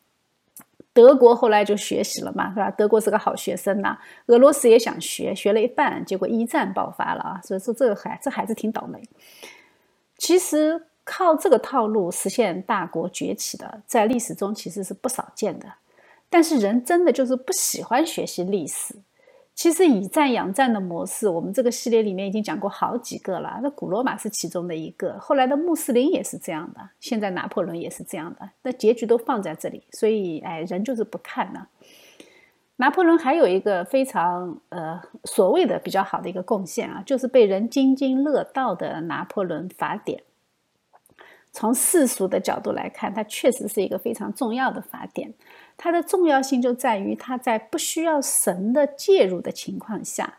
[0.95, 2.71] 德国后来就学习了嘛，是吧？
[2.71, 3.99] 德国是个好学生呐。
[4.27, 7.41] 俄罗斯也想学，学了一半，结果一战爆发了啊。
[7.43, 9.03] 所以说这个孩这孩子挺倒霉。
[10.19, 15.67] 其实靠这个套路实现大国崛起的，在历史中其实是不少见的。
[16.31, 18.95] 但是人真的就是不喜欢学习历史。
[19.55, 23.61] 其实以战养战的模式，我们这个系列里面已经讲过好几个了。
[23.62, 28.49] 那古罗马是其中的一个，后来的穆斯林也是这样的，现在拿破仑也是这样的。
[28.62, 31.67] 那结局都放在这里，所以哎，人就是不看呢。
[32.77, 40.18] 拿破仑还有一个非常呃所谓的比较好的一个贡献啊，就是被人津津乐道的《拿破仑法典》。
[41.53, 45.35] 从世俗的角度来看，它确实是一个非常重要的法典。
[45.77, 50.39] 它的重要性就在于，它在不需要神的介入的情况下，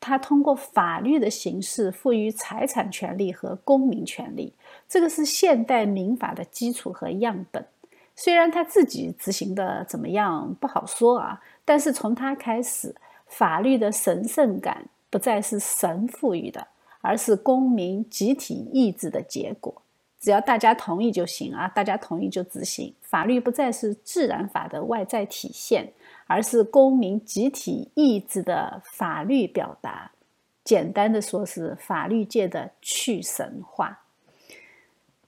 [0.00, 4.52] 它通过法律的形式赋予财产权利和公民权利。
[4.88, 7.66] 这个是现代民法的基础和样本。
[8.14, 12.94] 虽然他自己执行的怎么样不好说啊，但是从他开始，
[13.26, 16.68] 法律的神圣感不再是神赋予的，
[17.00, 19.81] 而是公民集体意志的结果。
[20.22, 22.94] 只要大家同意就行啊，大家同意就执行。
[23.00, 25.92] 法律不再是自然法的外在体现，
[26.28, 30.12] 而是公民集体意志的法律表达。
[30.62, 34.04] 简单的说，是法律界的去神话。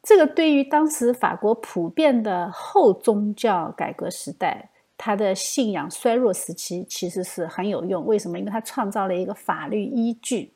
[0.01, 8.07] 这个对于当时法国普遍的后宗教改革时代，他的信仰衰弱时期，其实是很有用。
[8.07, 8.39] 为什么？
[8.39, 10.53] 因为他创造了一个法律依据。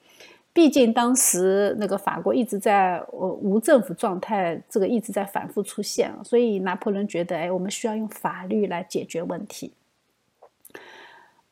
[0.59, 9.73] 毕竟当时那个法国一直在呃无政府状态，这个一直在反复出现，所以拿破仑觉得，哎，我们需要用法律来解决问题。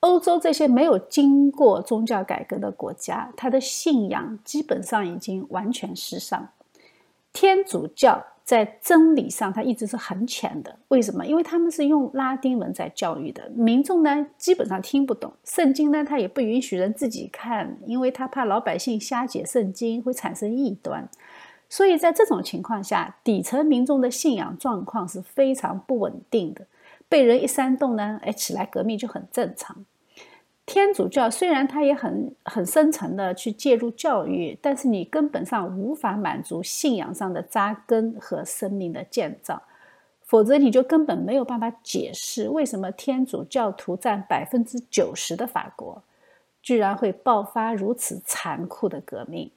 [0.00, 6.48] 欧洲这些没有经过宗教改革的国家，他的信仰基本上已经完全失丧。
[7.37, 10.74] 天主教在真理上，它一直是很浅的。
[10.89, 11.26] 为什么？
[11.26, 15.30] 因为他们是用拉丁文在教育的，民众呢基本上听不懂。
[15.45, 21.07] 圣经呢，他也不允许人自己看，因为他怕老百姓瞎解圣经会产生异端。
[21.68, 26.64] 所以在这种情况下，底层民众的信仰状况是非常不稳定的。
[27.11, 29.84] 被人一煽动呢，哎，起来革命就很正常。
[30.66, 39.62] 天主教虽然它也很很深层的去介入教育，但是你根本上无法满足信仰上的扎根和生命的建造，
[40.24, 46.02] 否则你就根本没有办法解释为什么天主教徒占百分之九十的法国，
[46.60, 49.50] 居然会爆发如此残酷的革命。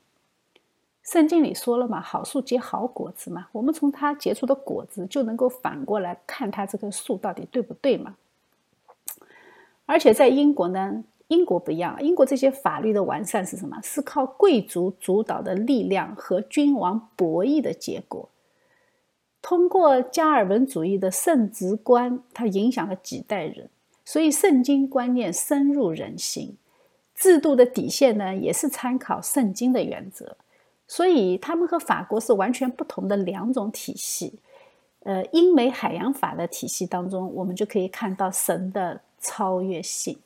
[1.02, 8.16] 圣经里说了嘛，好树结好果子嘛，我们从它结出的果子就能够反过来看它这棵树到底对不对嘛。
[9.90, 13.76] 而且在英国呢，英国不一样，英国这些法律的完善是什么？
[13.82, 18.30] 是靠贵族主导的力量和君王博弈的结果。
[19.42, 23.68] 通过加尔文主义的圣职观，它影响了几代人，
[24.06, 26.56] 所以圣经观念深入人心。
[27.16, 30.38] 制度的底线呢，也是参考圣经的原则。
[30.88, 34.40] 所以，他们和法国是完全不同的两种体系。
[35.00, 40.20] 呃，英美海洋法的体系当中，我们就可以看到神的超越性。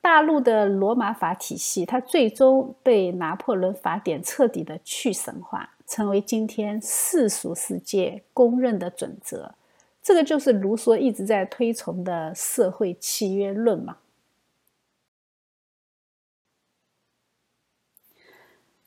[0.00, 9.54] 大陆的罗马法体系，它最终被拿破仑法典彻底的去神化，成为今天世俗世界公认的准则。
[10.02, 13.98] 这个就是卢梭一直在推崇的社会契约论嘛。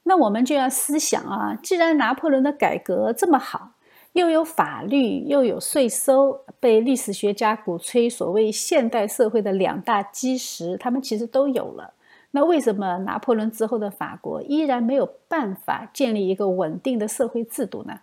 [0.05, 3.72] 那我们就要思想啊，既然拿破仑的改革这么好，
[4.13, 11.93] 又有法律，又有税收，被历史学家鼓吹所谓现代社会的两大基石，他们其实都有了。
[12.31, 17.99] 那为什么拿破仑之后的法国依然没有办法建立一个稳定的社会制度呢？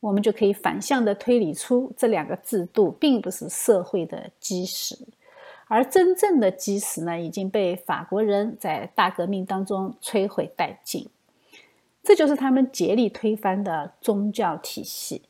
[0.00, 4.98] 我们就可以反向的推理出，这两个制度并不是社会的基石，
[5.68, 11.08] 而真正的基石呢，已经被法国人在大革命当中摧毁殆尽。
[12.02, 15.22] 这就是他们竭力推翻的宗教体系。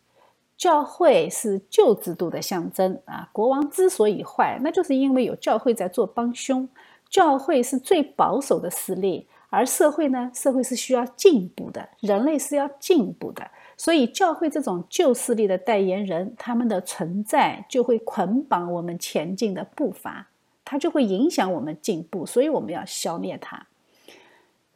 [0.62, 3.28] 教会是旧制度的象征啊！
[3.32, 6.68] 国王之所以坏，那就是因为有教会在做帮凶。
[7.10, 10.30] 教会是最保守的势力，而社会呢？
[10.32, 13.44] 社会是需要进步的，人类是要进步的。
[13.76, 20.28] 所以，教会这种旧势力的代言人，他们的存在就会捆绑我们前进的步伐，
[20.64, 22.24] 它就会影响我们进步。
[22.24, 23.66] 所以，我们要消灭它。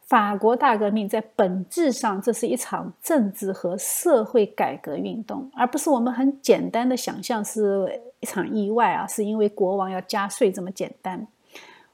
[0.07, 11.27] 法国大革命在本质上，这是一场政治和社会改革运动，而不是我们很简单的想象是一场意外啊，是因为国王要加税这么简单。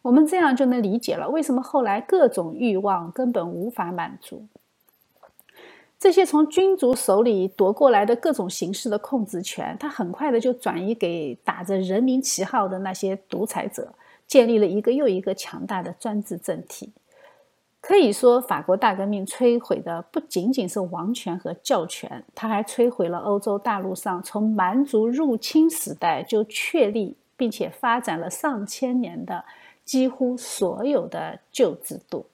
[0.04, 4.46] 我们这样就能理解了为什么后来各种欲望根本无法满足。
[5.98, 13.92] 这些从君主手里夺过来的各种形式的控制权，它很快的就转移给打着人民旗号的那些独裁者，
[14.28, 16.92] 建立了一个又一个强大的专制政体。
[17.86, 29.44] 可以说，法国大革命摧毁的不仅仅是王权和教权，它还摧毁了欧洲大陆上从蛮族入侵时代就确立并且发展了上千年的
[29.84, 32.26] 几乎所有的旧制度。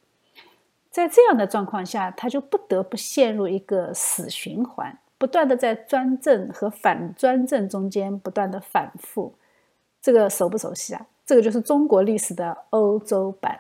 [0.92, 9.34] 在这样的状况下，他就不得不陷入一个死循环，不断的在专政和反专政中间不断的反复。
[10.00, 11.08] 这个熟不熟悉啊？
[11.26, 13.60] 这个就是中国历史的欧洲版。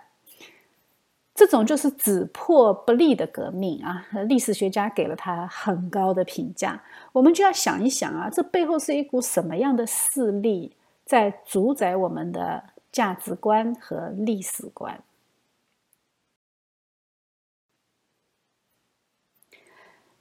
[1.39, 4.05] 这种就是只破不立的革命啊！
[4.27, 6.83] 历史学家给了他很高的评价。
[7.13, 10.75] 我们就要想一想啊，这背后是一股什么样的势力
[11.05, 12.61] 在主宰我们的
[12.91, 15.01] 价值观和历史观？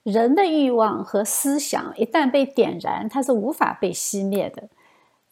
[0.04, 4.68] 人的欲望和思想一旦被点燃，它是无法被熄灭的。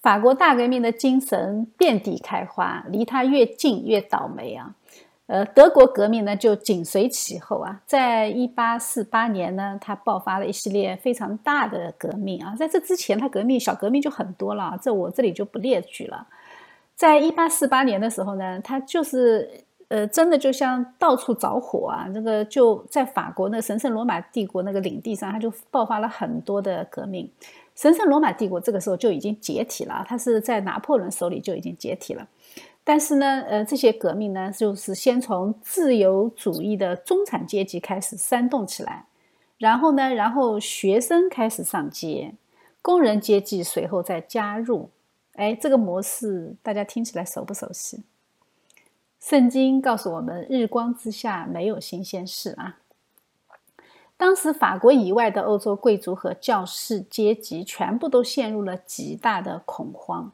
[0.00, 4.74] 法国大革命的精神遍地开花，离它越近越倒霉啊！
[5.26, 12.54] 呃，德国革命呢就紧随其后啊，在一八四八年呢，它爆发了一系列非常大的革命啊。
[12.56, 16.26] 在这之前，它革命小革命就很多了，这我这里就不列举了。
[16.94, 27.28] 在一八四八年的时候呢，它就是呃，真的就像到处着火啊，那个就在法国那神圣罗马帝国那个领地上，它就爆发了很多的革命。
[27.74, 32.26] 神圣罗马帝国这个时候就已经解体了，它是在拿破仑手里就已经解体了。
[32.88, 39.06] 但是呢，呃，这些革命呢，就是先从自由主义的中产阶级开始煽动起来，
[39.58, 42.34] 然后呢，然后学生开始上街，
[42.80, 44.90] 工人阶级随后再加入。
[45.32, 48.04] 哎，这个模式大家听起来熟不熟悉？
[49.18, 52.78] 圣经告诉我们，日光之下没有新鲜事啊。
[54.16, 60.30] 当时法国以外的欧洲贵族和教士阶级全部都陷入了极大的恐慌。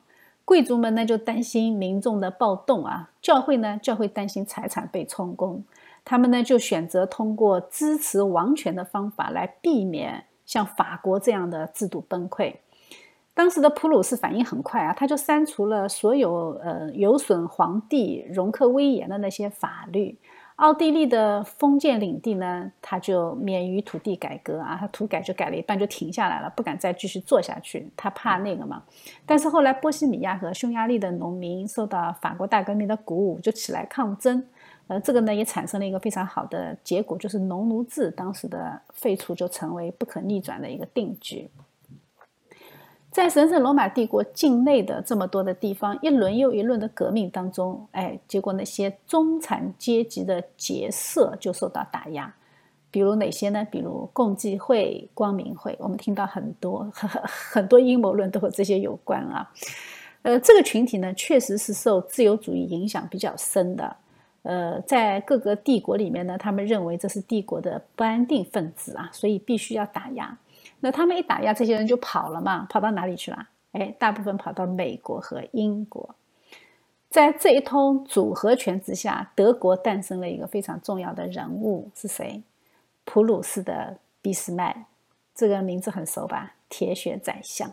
[0.53, 5.65] 贵族们呢就担心民众的暴动啊，教会呢教会担心财产被充公，
[6.05, 12.55] 他们呢就选择通过支持王权的方法来避免像法国这样的制度崩溃。
[13.33, 20.19] 当时的普鲁士反应很快啊，他就删除了所有呃有损皇帝容克威严的那些法律。
[20.57, 28.83] 奥地利的封建领地呢，他就免于土地改革啊，他土改就改了一半就停下来了，不敢再继续做下去，他怕那个嘛。
[29.27, 34.45] 但是后来波西米亚和匈牙利的农民受到法国大革命的鼓舞，就起来抗争，
[34.87, 41.51] 呃，这个呢也产生了一个非常好的结果，就是农奴制当时的废除就成为不可逆转的一个定局。
[43.13, 52.35] 在神圣罗马帝国境内的这么多的地方，一轮又一轮的革命当中，哎，结果那些中产阶级的结社就受到打压。
[52.91, 53.67] 比如哪些呢？
[53.71, 59.51] 比如共济会、光明会，我们听到很多 很多阴谋论都和这些有关啊。
[60.23, 63.97] 呃，这个群体呢，确实是受自由主义影响比较深的。
[64.43, 70.39] 呃，在各个帝国里面呢，他们认为这是帝国的不安定分子啊，所以必须要打压。
[70.85, 72.67] 那他们一打压，这些人就跑了嘛？
[72.69, 73.49] 跑到哪里去了？
[73.71, 76.17] 哎，大部分跑到美国和英国。
[77.09, 82.43] 在这一通组合拳之下，德国诞生了一个非常重要的人物，是谁？
[83.05, 84.87] 普鲁士的俾斯麦，
[85.35, 86.55] 这个名字很熟吧？
[86.69, 87.71] 铁血宰相。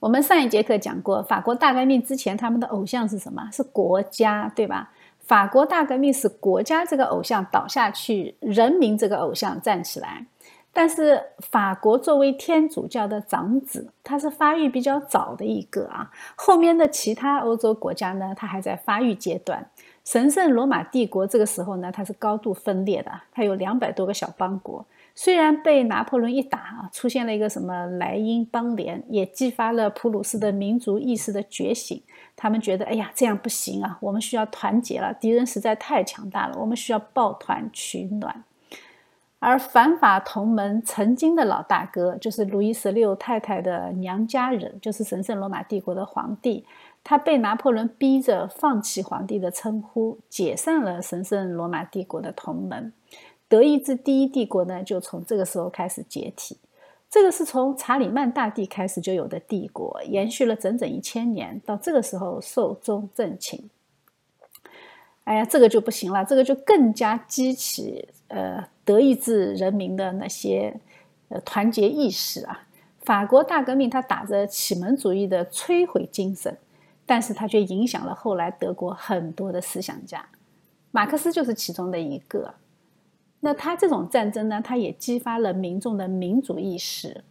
[0.00, 3.48] 我们上一节课讲过，法国大革命之前，他们的偶像是什么？
[3.52, 4.92] 是国家，对吧？
[5.26, 10.24] 法国大革命是国家这个偶像倒下去，人民这个偶像站起来。
[10.72, 16.10] 但是法国作为天主教的长子，它是发育比较早的一个啊。
[16.36, 19.68] 后面的其他欧洲国家呢，它还在发育阶段。
[20.04, 24.86] 神圣罗马帝国这个时候呢，它是高度分裂的，它有两百多个小邦国。
[25.14, 32.02] 虽然被拿破仑一打啊，出现了一个什么莱茵邦联，也激发了普鲁士的民族意识的觉醒。
[32.36, 33.98] 他们觉得，哎呀，这样不行啊！
[34.02, 38.44] 我们需要团结了，敌人实在太强大了，我们需要抱团取暖。
[39.38, 46.66] 而反法同盟曾经的老大哥，就是路易十六太太的娘家人，就是神圣罗马帝国的皇帝，
[47.02, 52.92] 他被拿破仑逼着放弃皇帝的称呼，解散了神圣罗马帝国的同盟。
[53.48, 56.58] 德意志第一帝国呢，就从这个时候开始解体。
[57.08, 63.70] 这个是从查理曼大帝开始就有的帝国，延续了整整一千年，到这个时候寿终正寝。
[65.24, 70.74] 哎呀，这个就不行了，这个就更加激起呃德意志人民的那些
[71.28, 72.66] 呃团结意识啊。
[73.00, 76.58] 法国大革命它打着启蒙主义的摧毁精神，
[77.06, 80.28] 但是它却影响了后来德国很多的思想家，
[80.90, 82.54] 马克思就是其中的一个。
[83.40, 87.22] 那他这种战争呢，他也激发了民众的民主意识，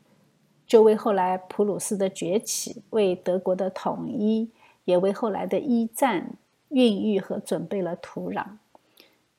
[0.65, 4.49] 就为后来普鲁士的崛起、为德国的统一，
[4.85, 6.31] 也为后来的一战
[6.69, 8.43] 孕育和准备了土壤。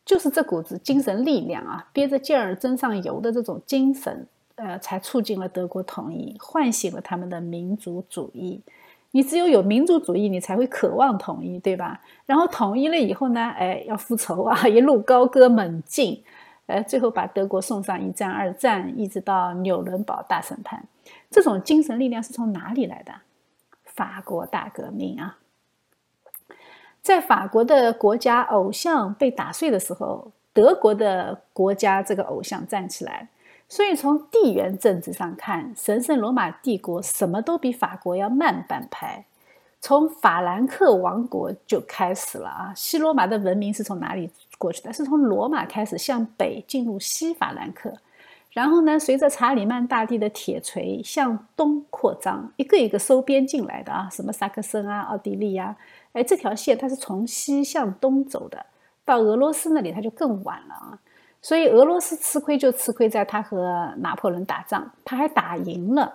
[0.04, 8.60] 就是这股子精神力量啊，憋着劲儿争上游的这种精神，呃，才促进了德国统一，唤醒了他们的民族主义。
[9.12, 12.02] 你只有有民族主义，你才会渴望统一，对吧？
[12.26, 16.22] 然后统一了以后呢，哎，要复仇啊，一路高歌猛进。
[16.66, 20.84] 呃，最后把德国送上一战、二战，一直到纽伦堡大审判，
[21.30, 23.12] 这种精神力量是从哪里来的？
[23.84, 25.38] 法国大革命啊！
[27.00, 33.28] 在法国的国家偶像被打碎的时候，德国的国家这个偶像站起来。
[33.68, 39.24] 所以从地缘政治上看，神圣罗马帝国什么都比法国要慢半拍。
[39.80, 42.72] 从法兰克王国就开始了啊！
[42.74, 44.92] 西罗马的文明是从哪里过去的？
[44.92, 47.92] 是从罗马开始向北进入西法兰克，
[48.52, 55.76] 然后呢，随着查理曼大帝的铁锤向东扩张，一个一个收编进来的啊，什么萨克森啊、奥地利啊，
[56.12, 58.64] 哎，这条线它是从西向东走的，
[59.04, 60.98] 到俄罗斯那里它就更晚了啊。
[61.42, 66.12] 所以俄罗斯吃亏就吃亏在他和拿破仑打仗，他还打赢了，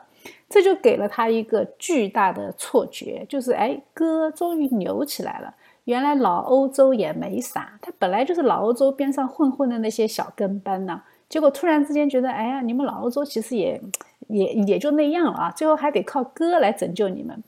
[0.50, 5.54] 这就给了他一个巨大的错觉，就是哎，哥终于牛起来了。
[5.92, 11.02] 原来老欧洲也没啥，他本来就是老欧洲边上混混的那些小跟班呢。
[11.28, 13.82] 结果突然之间觉得，哎呀，你们老欧洲其实也
[14.30, 17.44] 也也就那样了啊，最后还得靠哥来拯救你们，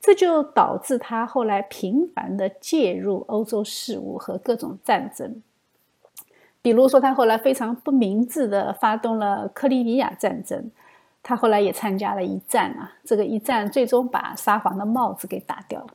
[0.00, 5.42] 这就导致他后来频繁的介入欧洲事务和各种战争，
[6.62, 10.70] 比如说他后来非常不明智的发动了克里米亚战争，
[11.22, 15.88] 他后来也参加了一战啊，这个一战最终把沙皇的帽子给打掉了。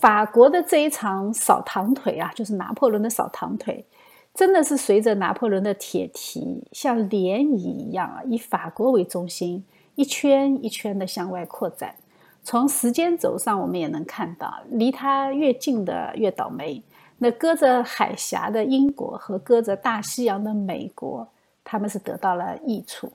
[0.00, 3.84] 法国的这一场扫堂腿啊，就是拿破仑的扫堂腿。
[4.32, 9.64] 真的是随着拿破仑的铁蹄，像涟漪一样啊，以法国为中心，
[9.96, 11.96] 一圈一圈的向外扩展。
[12.42, 16.82] 从时间轴上，我们也能看到，离他越近的越倒霉。
[17.18, 21.28] 那隔着海峡的英国和隔着大西洋的美国，
[21.62, 23.12] 他们是得到了益处。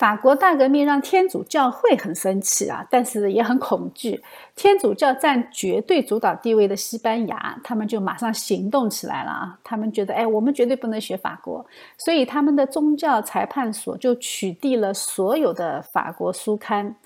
[0.00, 4.24] 法国大革命让天主教会很生气啊，但是也很恐惧。
[4.56, 9.58] 天主教占绝对主导地位的西班牙，他们就马上行动起来了啊！
[9.62, 11.66] 他们觉得，哎，我们绝对不能学法国，
[11.98, 16.96] 所以他们的宗教裁判所就取缔了所有的法国书刊。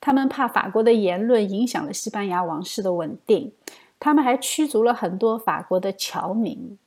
[0.00, 3.50] 他们怕法国的言论影响了西班牙王室的稳定，
[3.98, 6.78] 他们还驱逐了很多法国的侨民。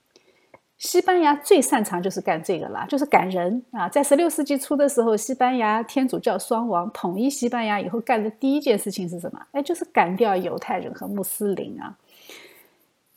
[0.78, 3.90] 西班牙最擅长就是干这个了，就是赶人啊！
[3.90, 9.42] 在十六世纪初的时候，西班牙天主教双王统一西班牙以后干的第一件事情是什么？
[9.54, 11.98] 哎，就是赶掉犹太人和穆斯林啊！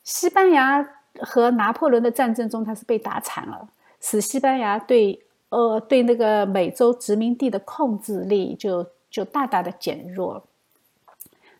[0.02, 0.82] 西班牙
[1.20, 3.68] 和拿破仑的战争中，他是被打惨了，
[4.00, 10.42] 使西班牙对呃对那个美洲殖民地的控制力就就大大的减弱。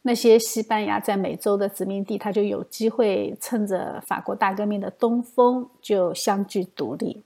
[0.03, 7.22] 那些西班牙在美洲的殖民地，他就有机会趁着法国大革命的东风就相继独立。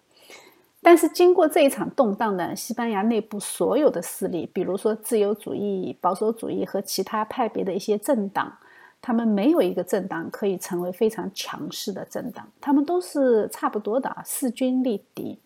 [0.83, 8.53] 但是经过这一场动荡呢，西班牙内部所有的势力，比如说自由主义、保守主义和其他派别的一些政党，
[9.01, 15.39] 他们没有一个政党可以成为非常强势的政党，他们都是差不多的啊，势均力敌，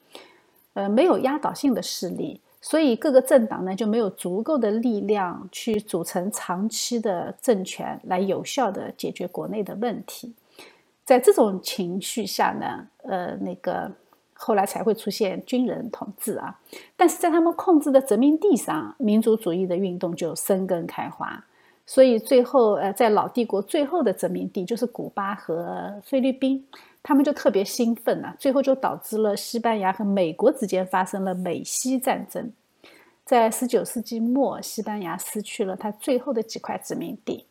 [0.72, 2.40] 呃，没有压倒性的势力。
[2.60, 10.34] 所以各个政党呢就没有足够的力量去组成长期的政权来有效的解决国内的问题。
[11.04, 13.90] 在这种情绪下呢，呃，那个
[14.34, 16.60] 后来才会出现军人统治啊。
[16.96, 21.44] 但是在他们控制的殖民地上，民族主义的运动就生根开花。
[21.86, 26.66] 所以最后，呃，在老帝国最后的殖民地就是古巴和菲律宾。
[27.08, 32.52] 他们就特别兴奋了，最后就导致了西班牙和美国之间发生了美西战争。
[33.24, 37.46] 在十九世纪末，西班牙失去了它最后的几块殖民地。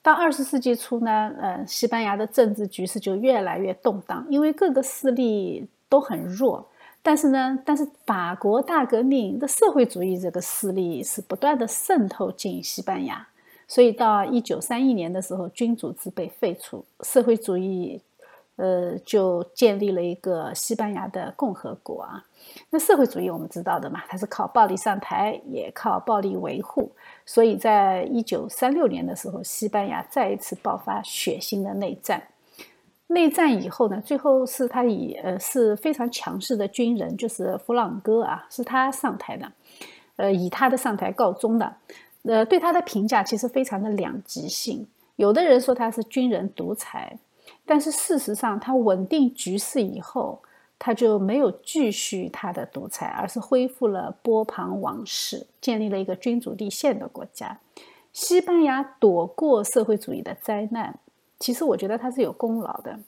[0.00, 6.68] 到二十世纪初呢，呃，西班牙的政治局势就越来越动荡，因为各个势力都很弱。
[7.02, 13.26] 但是呢，但是法国大革命的社会主义这个势力是不断的渗透进西班牙。
[13.66, 18.00] 所以到一九三一年的时候，君主制被废除，社会主义，
[18.56, 22.24] 呃，就建立了一个西班牙的共和国啊。
[22.70, 26.92] 那社会主义我们知道的嘛，它是靠暴力上台，也靠暴力维护。
[27.24, 32.22] 所以在一九三六年的时候，西班牙再一次爆发血腥的内战。
[33.08, 39.52] 内战以后呢，最后是他以呃是非常强势的军人，就是弗朗哥啊，是他上台的，
[40.16, 41.74] 呃，以他的上台告终的。
[42.24, 44.86] 呃，对他的评价其实非常的两极性。
[45.16, 47.18] 有的人说他是军人独裁，
[47.64, 50.42] 但是事实上，他稳定局势以后，
[50.78, 57.60] 他就没有继续他的独裁，而是恢复了波旁王室，建立了一个君主立宪的国家。
[58.12, 60.98] 西班牙躲过社会主义的灾难，
[61.38, 62.98] 其实我觉得他是有功劳的。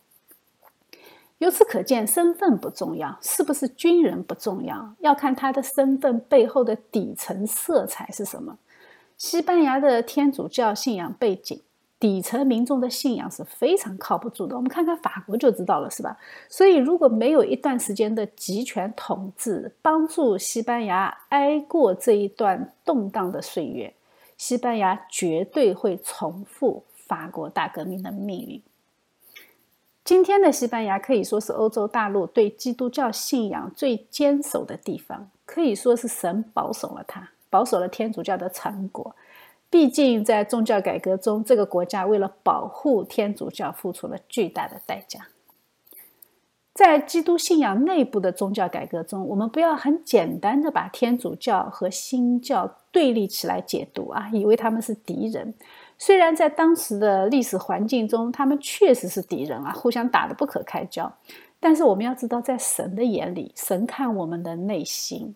[1.39, 8.57] 由此可见，身份不重要，是不是军人不重要，要看他的身份背后的底层色彩是什么。
[9.19, 11.63] 西班牙的天主教信仰背景，
[11.99, 14.55] 底层民众的信仰是非常靠不住的。
[14.55, 16.19] 我们看看法国就知道了，是吧？
[16.49, 23.95] 所以，如果没有一段时间的集权统治，帮助西班牙挨过这一段动荡的岁月，
[24.37, 28.61] 西班牙绝对会重复法国大革命的命运。
[30.05, 37.31] 今天的西班牙可以说是欧洲大陆对基督教信仰最坚守的地方，可以说是神保守了它。
[37.51, 39.15] 保守了天主教的成果，
[39.71, 45.29] 毕竟在宗教改革中，这个国家为了保护天主教，付出了巨大的代价。
[46.73, 55.55] 在基督信仰内部的宗教改革中，我们不要很简单的把天主教和新教对立起来解读啊，以为他们是敌人。
[55.97, 61.11] 虽然在当时的历史环境中，他们确实是敌人啊，互相打得不可开交。
[61.59, 65.35] 但是我们要知道，在神的眼里，神看我们的内心。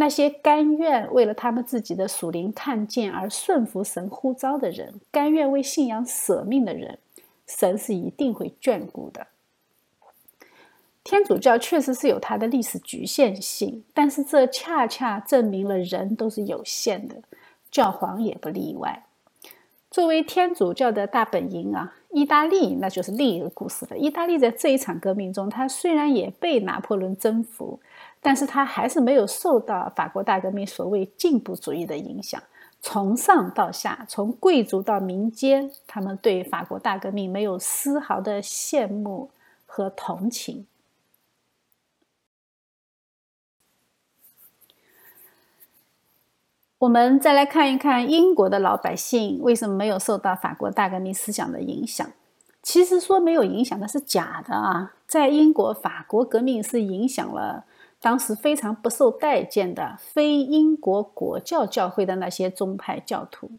[0.00, 7.00] 那些甘愿为了他们自己的属灵看见而顺服神呼召的人，甘愿为信仰舍命的人，
[7.48, 9.26] 神是一定会眷顾的。
[11.02, 17.16] 天主教确实是有它的历史局限性，但是这恰恰证明了人都是有限的，
[17.68, 19.04] 教皇也不例外。
[19.90, 23.98] 作为天主教的大本营啊，意大利那就是另一个故事了。
[23.98, 27.80] 意大利在这一场革命中，它虽然也被拿破仑征服，
[28.20, 32.42] 但是他还是没有受到法国大革命所谓进步主义的影响。
[32.80, 39.30] 从上到下，从贵族到民间，他们对法国大革命没有丝毫的羡慕
[39.66, 40.66] 和同情。
[46.78, 52.08] 我们再来看一看英国的老百姓为什么没有受到法国大革命思想的影响。
[52.62, 54.94] 其实说没有影响的是假的啊！
[55.06, 57.64] 在英国，法国革命是影响了
[58.00, 63.50] 当时非常不受待见的非英国国教教会的那些宗派教徒，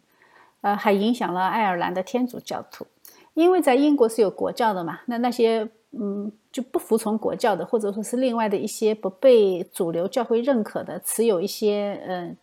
[0.60, 2.86] 呃，还影响了爱尔兰的天主教徒。
[3.34, 12.36] 因为在英国是有国教的嘛，那那些嗯就不服从国教的，或者说是另外的一些不被主流教会认可的，持有一些嗯。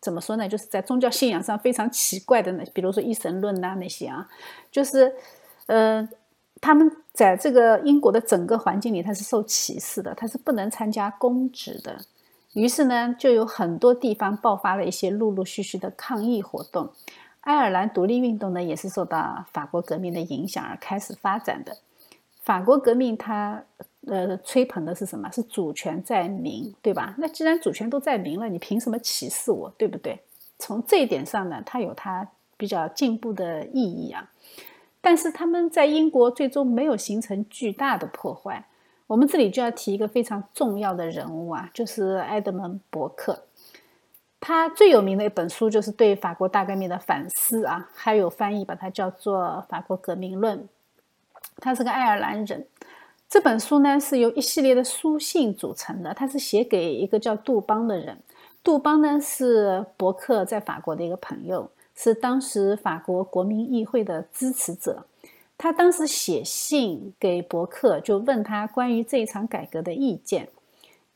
[0.00, 0.48] 怎么说呢？
[0.48, 4.28] 就是在宗教信仰上非常奇怪的那，比如说一神论呐那些啊，
[4.70, 5.12] 就是，
[5.66, 6.08] 呃，
[6.60, 11.96] 他们在这个英国的整个环境里，他是受歧视的，他是不能参加公职的。
[12.54, 16.90] 于是呢，就有很多地方爆发了一些陆陆续续的抗议活动。
[17.40, 21.76] 爱尔兰独立运动呢，也是受到法国革命的影响而开始发展的。
[22.42, 23.64] 法国革命它。
[24.06, 25.30] 呃，吹捧的是什么？
[25.30, 27.14] 是主权在民，对吧？
[27.18, 30.18] 那既然主权都在民了，你凭什么歧视我，对不对？
[30.58, 34.30] 从这一点上呢，它有它比较进步的意义啊。
[35.00, 38.66] 但是他们在英国最终没有形成巨大的破坏。
[39.06, 43.44] 我们这里就要提一个非常重要的人物啊，就是埃德蒙·伯克。
[44.40, 50.58] 他最有名的一本书就是对法国大革命的反思啊，还有翻译把它叫做《法国革命论》。
[51.56, 52.66] 他是个爱尔兰人。
[53.28, 58.18] 这本书呢是由一系列的书信组成的，它是写给一个叫杜邦的人。
[58.62, 61.70] 杜邦呢是伯克在法国的一个朋友，
[62.00, 65.04] 是当时法国国民议会的支持者。
[65.56, 70.48] 他当时写信给伯克，就问他关于这一场改革的意见。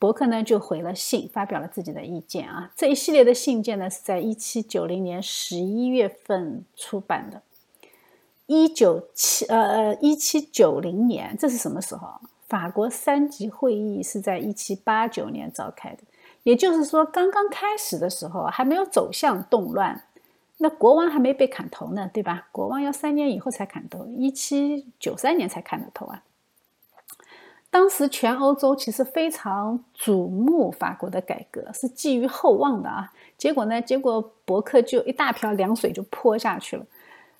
[0.00, 2.72] 伯克呢就回了信，发表了自己的意见啊。
[2.74, 7.40] 这一系列的信件呢是在一七九零年十一月份出版的。
[8.46, 12.08] 一九七呃呃一七九零年，这是什么时候？
[12.48, 15.98] 法国三级会议是在一七八九年召开的，
[16.42, 20.02] 也就是说，刚刚开始的时候还没有走向动乱，
[20.62, 22.46] 那国王还没被砍头呢，对吧？
[22.52, 26.22] 国王要三年以后才砍头，一七九三年才砍的头啊。
[27.68, 33.12] 当时全欧洲其实非常瞩目法国的改革，是寄予厚望的啊。
[33.36, 33.82] 结果呢？
[33.82, 36.86] 结果伯克就一大瓢凉水就泼下去了。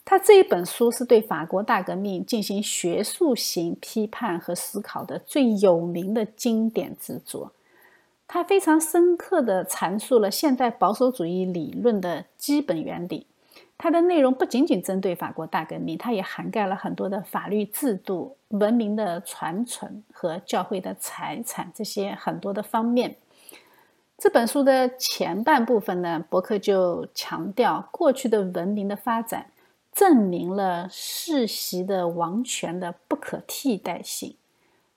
[0.05, 7.53] 他这一本书是对法国大革命进行学术型批判和思考的最有名的经典之作。
[8.35, 13.27] 他非常深刻地阐述了现代保守主义理论的基本原理。
[13.77, 23.17] 它的内容不仅仅针对法国大革命，它也涵盖了很多的法律制度、文明的传承和教会的财产这些很多的方面。
[24.17, 29.49] 这本书的前半部分呢，伯克就强调过去的文明的发展。
[29.93, 34.37] 证明了世袭的王权的不可替代性，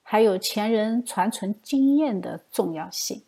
[0.07, 3.23] 还有前人传承经验的重要性。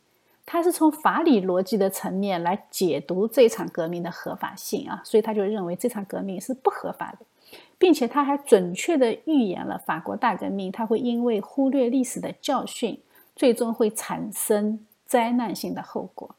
[0.45, 7.25] 他是从法理逻辑的层面来解读这场革命的合法性啊，所以他就认为这场革命是不合法的，
[7.77, 12.97] 并且他还准确的预言了法国大革命，他会因为忽略历史的教训，
[13.35, 16.35] 最终会产生灾难性的后果。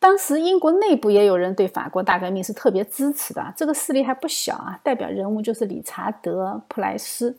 [0.00, 4.80] 当时英国内部也有人对法国大革命是特别支持的，这个势力还不小啊。
[4.82, 7.38] 代表人物就是理查德·普莱斯。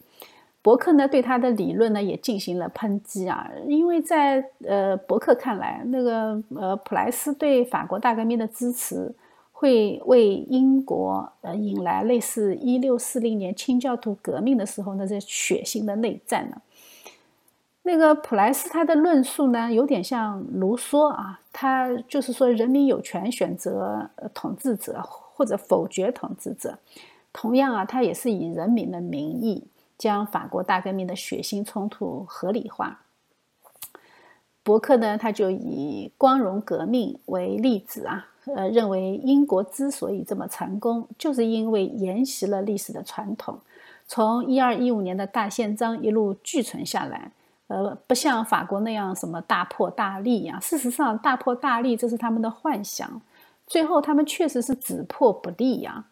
[0.65, 9.13] 伯克呢对他的理论呢也进行了抨击啊，因为在呃伯克看来，那个呃普莱斯对法国大革命的支持
[9.51, 16.59] 会为英国呃引来类似一六四零年清教徒革命的时候那些血腥的内战呢。
[17.83, 26.79] 那个普莱斯他的论述呢，有点像卢梭啊，他就是说人民有权选择统治者或者否决统治者。
[27.31, 29.63] 同样啊，他也是以人民的名义
[29.97, 33.01] 将法国大革命的血腥冲突合理化。
[34.63, 43.59] 伯克呢，他就以光荣革命为例子啊，呃，认为英国之所以这么成功，就是因为沿袭了历史的传统，
[44.07, 47.31] 从一二一五年的大宪章一路继存下来。
[47.67, 50.59] 呃，不像法国那样什么大破大立啊。
[50.59, 53.21] 事实上，大破大立这是他们的幻想，
[53.65, 56.05] 最后他们确实是只破不立呀。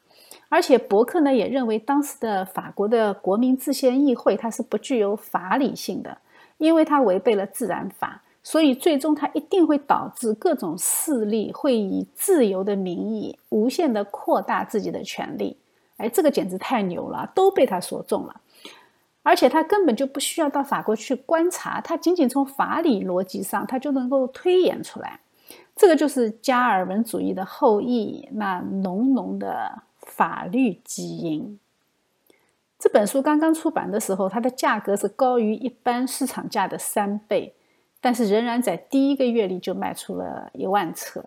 [0.54, 6.16] 而且伯克呢也认为，当时的法国的国民制宪议会它是不具有法理性的，
[6.60, 15.58] 因为它违背了自然法，所以最终它一定会导致各种势力会以自由的名义无限的扩大自己的权利。
[15.98, 18.40] 哎，这个简直太牛了，都被他说中了。
[19.24, 25.20] 而且他根本就不需要到法国去观察，他仅仅从法理逻辑上，他就能够推演出来。
[25.76, 31.60] 这个就是加尔文主义的后裔那浓浓的法律基因。
[32.80, 37.56] 这本书刚刚出版的时候，它的价格是高于一般市场价的三倍，
[38.02, 41.26] 但是仍然在第一个月里就卖出了一万册。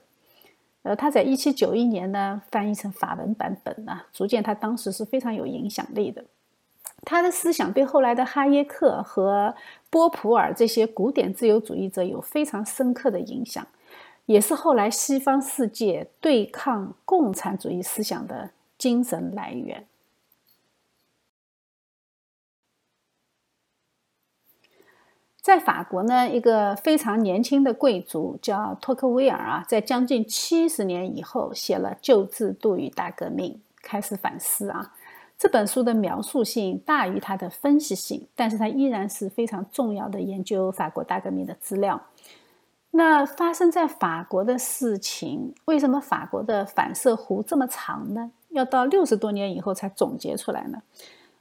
[0.83, 6.25] 呃，他在一七九一年呢翻译成法文版本呢，逐渐他当时是非常有影响力的。
[7.03, 9.55] 他的思想对后来的哈耶克和
[9.91, 13.67] 波普尔这些古典自由主义者有非常深刻的影响，
[14.27, 19.87] 也是后来西方世界对抗共产主义思想的精神来源。
[25.41, 34.93] 在法国呢，一个非常年轻的贵族叫托克维尔啊，在将近七十年以后写了《旧制度与大革命》，开始反思啊。
[35.39, 42.03] 这本书的描述性大于它的分析性，但是它依然是非常重要的研究法国大革命的资料。
[42.91, 48.33] 那发生在法国的事情，为什么法国的反射弧这么长呢？
[48.57, 50.83] 要到六十多年以后才总结出来呢？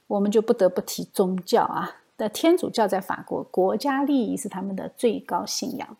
[0.06, 1.96] 我们就不得不提宗教啊。
[2.16, 5.96] 的天主教在法国，国家利益是他们的最高信仰。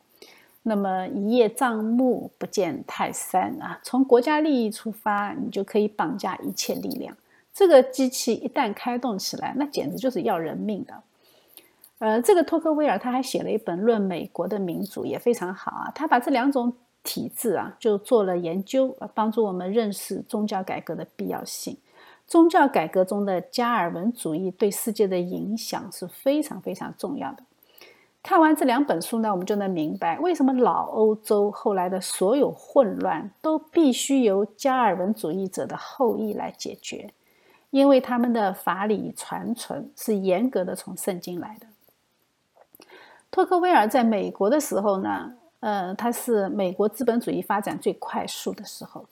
[0.62, 3.78] 那么一叶障目，不见泰山啊。
[3.82, 7.14] 从国家利益出发，你就可以绑架一切力量。
[7.52, 11.02] 这个机器一旦开动起来，那简直就是要人命的。
[11.98, 15.92] 呃，这个托克维尔他还写了一本《论美国的民主》，也非常好啊。
[15.94, 16.74] 他把这两种
[17.06, 21.78] 体制啊，就做了研究啊，帮助我们认识宗教改革的必要性。
[22.26, 27.44] 宗教改革中的加尔文主义对世界的影响是非常非常重要的。
[28.20, 37.08] 看完这两本书呢，我们就能明白为什么老欧洲后来的所有混乱都必须由加尔文主义者的后裔来解决。
[37.70, 41.66] 因为他们的法理传承是严格的从圣经来的。
[43.30, 49.04] 托克维尔在美国的时候呢，呃，它是美国资本主义发展最快速的时候，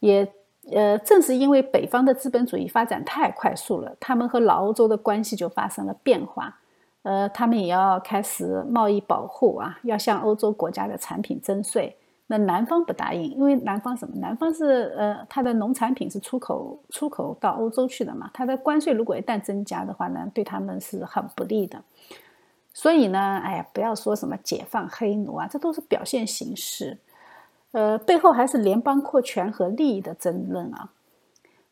[0.00, 0.26] 也
[0.70, 6.58] 呃，正是因为北方的资本主义发展太快速了，他们和老欧洲的关系就发生了变化，
[7.02, 11.96] 呃，他们也要开始贸易保护啊，要向欧洲国家的产品征税。
[12.28, 14.14] 那南方不答应，因为南方什么？
[14.16, 21.82] 南方是呃，它的农产品是出口出口到欧洲去的嘛，它的关税如果一旦增加的话呢，对他们是很不利的。
[22.72, 26.98] 所以呢，哎呀，不要说什么解放黑奴啊，这都是表现形式，
[27.72, 30.90] 呃，背后还是联邦扩权和利益的争论啊。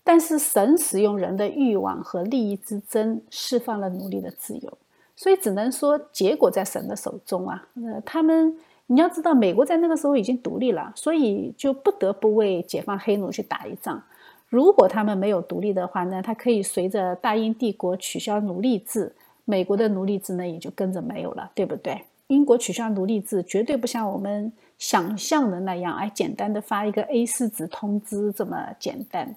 [0.04, 4.78] 但是神使用人的欲望和利益之争，释放了奴隶的自由，
[5.14, 7.68] 所以只能说结果在神的手中啊。
[7.76, 8.56] 呃，他们。
[8.92, 14.02] 你要知道，美国在那个时候已经独立了，所以就不得不为解放黑奴去打一仗。
[14.48, 19.14] 如果他们没有独立的话呢，他可以随着大英帝国取消奴隶制，
[19.50, 22.04] 美国的奴隶制呢也就跟着没有了，对不对？
[22.28, 29.34] 英国取消奴隶制绝对不像我们想象的那样，哎，简单的发一个 A 四纸通知这么简单。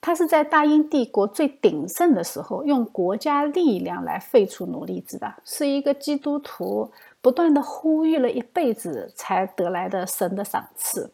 [0.00, 6.90] 他是在大英帝国最鼎盛的时候，用国家力量来废除奴隶制的，是一个基督徒。
[7.20, 11.10] 不断的呼吁了一辈子，才得来的神的赏赐。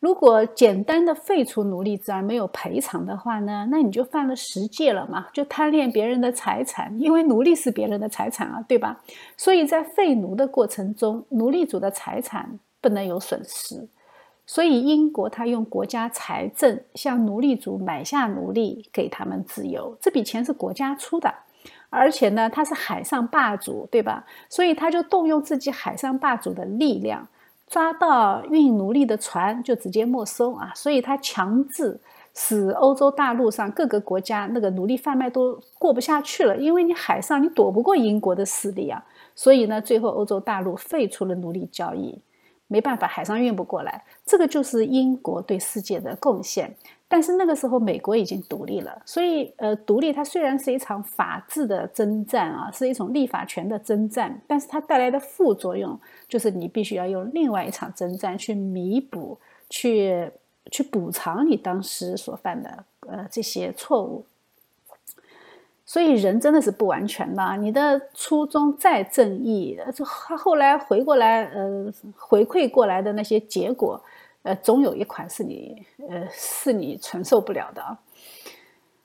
[0.00, 3.68] 如果简单的废除奴隶制而没有赔偿的话呢？
[3.70, 8.98] 那你就犯了十戒了嘛，就贪恋别人的财产，因为奴隶是别人的财产啊，对吧？
[9.36, 13.86] 所以在废奴的过程中，奴隶主的财产不能有损失。
[14.46, 21.32] 所以英国他用国家财政向奴隶主买下奴隶，给他们自由，这笔钱是国家出的。
[21.90, 24.24] 而且呢，他是海上霸主，对吧？
[24.48, 27.28] 所以他就动用自己海上霸主的力量，
[27.70, 30.72] 抓到运奴隶的船就直接没收啊！
[30.74, 32.00] 所以他强制
[32.34, 39.00] 使欧洲大陆上各个国家那个奴隶贩卖都过不下去了，因为你海上你躲不过英国的势力啊，
[39.36, 42.20] 所以呢，最后欧洲大陆废除了奴隶交易，
[42.66, 46.74] 没办法，海上运不过来，这个就是英国对世界的贡献。
[47.10, 59.38] 但是那个时候美国已经独立了，所以呃，独立它虽然是一场法治的征战啊，是一种立法权的征战，但是它带来的副作用就是你必须要用另外一场征战去弥补，
[59.68, 60.30] 去。
[60.70, 64.24] 去补偿你当时所犯的呃这些错误，
[65.84, 67.56] 所以人真的是不完全的。
[67.56, 74.00] 你的初衷再正义，这后来回过来呃回馈过来的那些结果，
[74.42, 77.98] 呃总有一款是你呃是你承受不了的。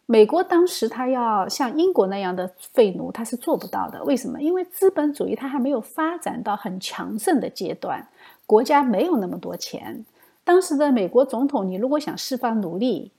[0.08, 4.04] 美国当时他要像英国那样的废奴，他是做不到的。
[4.04, 4.40] 为什么？
[4.40, 8.08] 因为资本主义它还没有发展到很强盛的阶段，
[8.46, 10.06] 国家没有那么多钱。
[10.44, 13.12] 当时的美国总统，你如果想释放奴隶，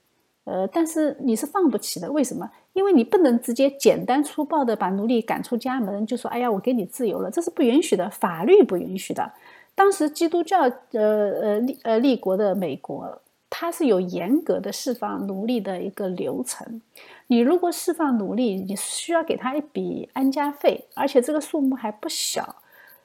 [0.45, 2.09] 呃，但是你是放不起的。
[2.09, 2.49] 为什么？
[2.71, 9.29] 因为你不能直接简单粗暴的把奴隶赶出家门，就说“哎呀，我给你自由了”，这是不允许的，法律不允许的。
[9.77, 10.99] 当时基督教呃
[11.43, 16.81] 呃立呃立国的美国，它是有严格的释放奴隶的一个流程。
[17.27, 22.55] 你如果释放奴隶，你需要给他一笔安家费，而且这个数目还不小。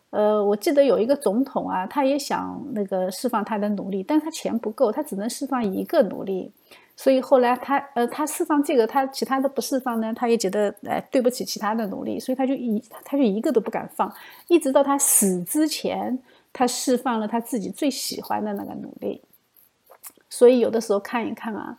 [0.08, 6.50] 呃，我记得有一个总统啊，他也想那个释放他的奴隶，但他钱不够，他只能释放一个奴隶，
[6.96, 14.10] 所以后来他呃，他释放这个，他其他的不释放呢，他也觉得哎对不起其他的奴隶，所以他就一他就一个都不敢放，
[14.48, 16.18] 一直到他死之前，
[16.52, 19.22] 他释放了他自己最喜欢的那个奴隶。
[20.28, 21.78] 所以有的时候看一看啊，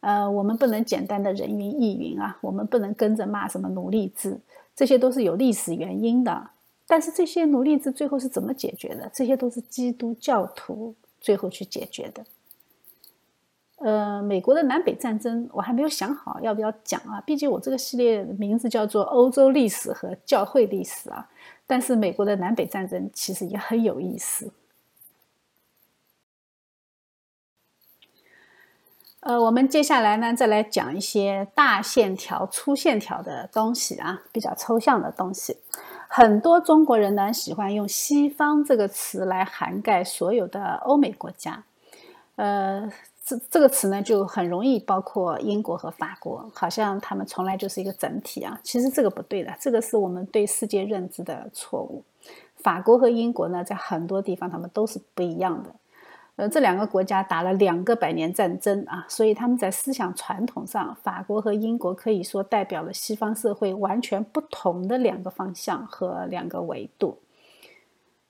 [0.00, 4.38] 呃，我们不能简单的人云亦云啊，我们不能跟着骂什么奴隶制，
[4.74, 6.50] 这些都是有历史原因的。
[6.86, 9.10] 但是这些奴隶制最后是怎么解决的？
[9.14, 12.24] 这些都是基督教徒最后去解决的。
[13.76, 21.28] 呃，美国的南北战争我还没有想好要不要讲啊，毕竟我这个系列名字叫做《欧洲历史和教会历史》啊。
[21.66, 24.52] 但是美国的南北战争其实也很有意思。
[29.20, 35.56] 呃，我们接下来呢，再来讲一些大线条、粗线条的东西啊，比较抽象的东西。
[36.08, 41.64] 很多中国人呢喜欢用“西方”这个词来涵盖所有的欧美国家，
[42.36, 42.92] 呃，
[43.24, 48.60] 这这个词呢就很容易包括英国和法国，好像他们从来就是一个整体啊。
[48.62, 52.04] 其实这个不对的，这个是我们对世界认知的错误。
[52.56, 55.70] 法国和英国呢，在很多地方他们都是不一样的。
[56.36, 67.16] 呃，这两个国家打了两个百年战争啊，所以他们在思想传统上，法国和英国可以说代表了西方社会完全不同的两个方向和两个维度。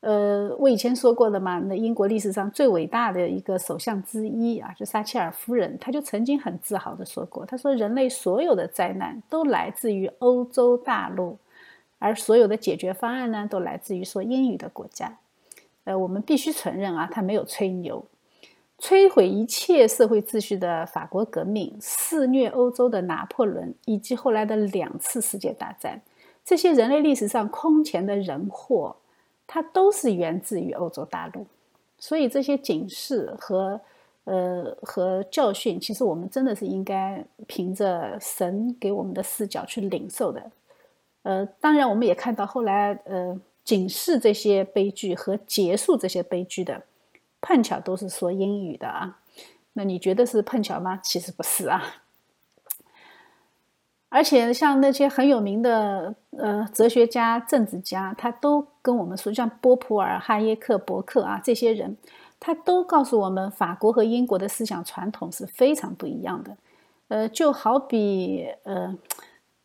[0.05, 11.39] 呃，我以前说过的嘛，那英国历史上最伟大的一个首相之一啊，就撒切尔夫人，她就曾经很自豪的说过，她说人类所有的灾难都来自于欧洲大陆，
[11.99, 15.17] 而所有的解决方案呢，都来自于说英语的国家。
[15.85, 18.05] 呃，我们必须承认啊，他没有吹牛。
[18.79, 26.03] 摧毁一切社会秩序的法国革命，肆虐欧洲的拿破仑，以及后来的两次世界大战，
[26.45, 28.97] 这些人类历史上空前的人祸，
[29.47, 31.47] 它都是源自于欧洲大陆。
[31.99, 33.81] 所以这些警示和
[34.25, 40.51] 呃和教训，其实我们真的是应该凭着神给我们的视角去领受的。
[41.23, 43.41] 呃，当然我们也看到后来呃。
[43.65, 46.83] 警示这些悲剧和结束这些悲剧的，
[47.41, 49.21] 碰巧都是说英语的啊。
[49.73, 51.01] 那你觉得是碰巧吗？
[51.03, 52.04] 其实不是啊。
[54.15, 61.97] 而且像那些很有名的呃哲学家、政治家，他都跟我们说，像波普尔、哈耶克、伯克啊这些人，
[62.39, 66.57] 他都告诉我们，法国和英国的思想传统是非常不一样的。
[67.09, 68.97] 呃，就好比呃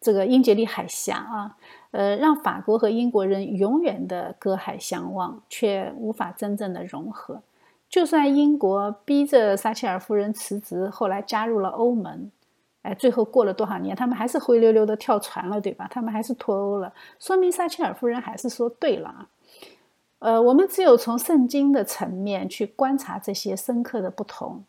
[0.01, 1.55] 这个英吉利海峡啊。
[1.91, 7.43] 呃，让法国和英国人永远的隔海相望，却无法真正的融合。
[7.87, 12.31] 就算英国逼着撒切尔夫人辞职，后来加入了欧盟，
[12.81, 15.87] 哎，最后过了多少年，他们还是灰溜溜的跳船了，对吧？
[15.91, 19.27] 他们还是脱欧了，说明撒切尔夫人还是说对了啊。
[20.19, 24.63] 呃，我们只有从圣经的层面去观察这些深刻的不同，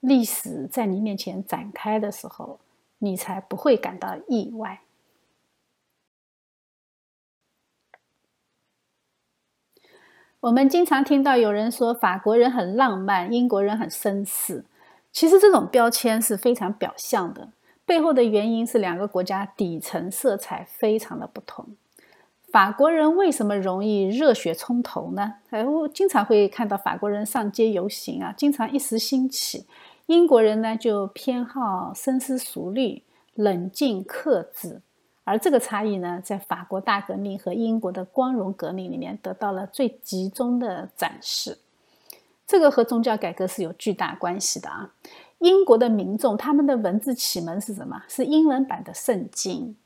[0.00, 2.58] 历史在你面前展开的时候，
[2.98, 4.80] 你才不会感到意外。
[10.40, 14.64] 我们经常听到有人说法国人很浪漫，英国人很绅士。
[15.10, 17.48] 其实这种标签是非常表象的，
[17.86, 21.64] 背后的原因是两个国家底层色彩非常的不同。
[22.50, 25.34] 法国人为什么容易热血冲头呢？
[25.50, 29.66] 哎，我经常会看到法国人上街游行啊，经常一时兴起，
[30.06, 33.02] 英国人呢就偏好深思熟虑、
[33.34, 34.80] 冷静克制。
[35.24, 41.58] 而这个差异呢，在法国大革命和英国的光荣革命里面得到了最集中的展示。
[42.46, 44.94] 这个和宗教改革是有巨大关系的啊！
[45.38, 48.02] 英国的民众他们的文字启蒙是什么？
[48.08, 49.76] 是英文版的圣经。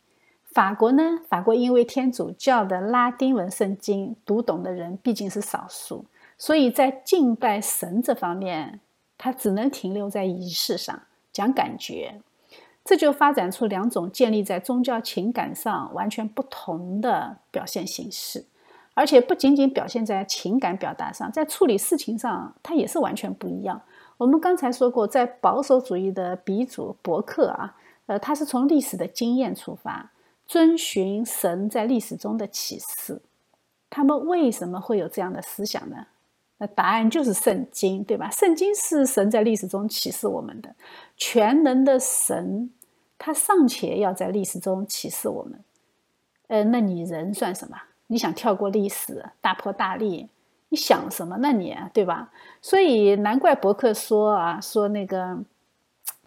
[0.44, 1.20] 法国呢？
[1.28, 6.04] 法国因为天主教的拉丁文圣经读懂的人毕竟是少数，
[6.36, 8.80] 所以在敬拜神这方面，
[9.16, 12.20] 它只能停留在仪式上，讲感觉。
[12.84, 18.44] 这就发展出两种建立在宗教情感上完全不同的表现形式，
[18.94, 23.80] 而且不仅仅表现在情感表达上，在处理事情上，它也是完全不一样。
[24.20, 30.12] 我们刚才说过，在保守主义的鼻祖伯克啊，呃，他是从历史的经验出发，
[30.46, 33.22] 遵循神在历史中的启示。
[33.88, 36.06] 他们为什么会有这样的思想呢？
[36.58, 38.28] 那答案就是圣经，对吧？
[38.30, 40.74] 圣经是神在历史中启示我们的，
[41.16, 42.70] 全能的神，
[43.16, 45.58] 他尚且要在历史中启示我们，
[46.48, 47.78] 呃，那你人算什么？
[48.08, 50.28] 你想跳过历史，大破大立？
[50.70, 51.36] 你想什么？
[51.38, 52.32] 呢你对吧？
[52.62, 55.38] 所以难怪伯克说啊，说那个，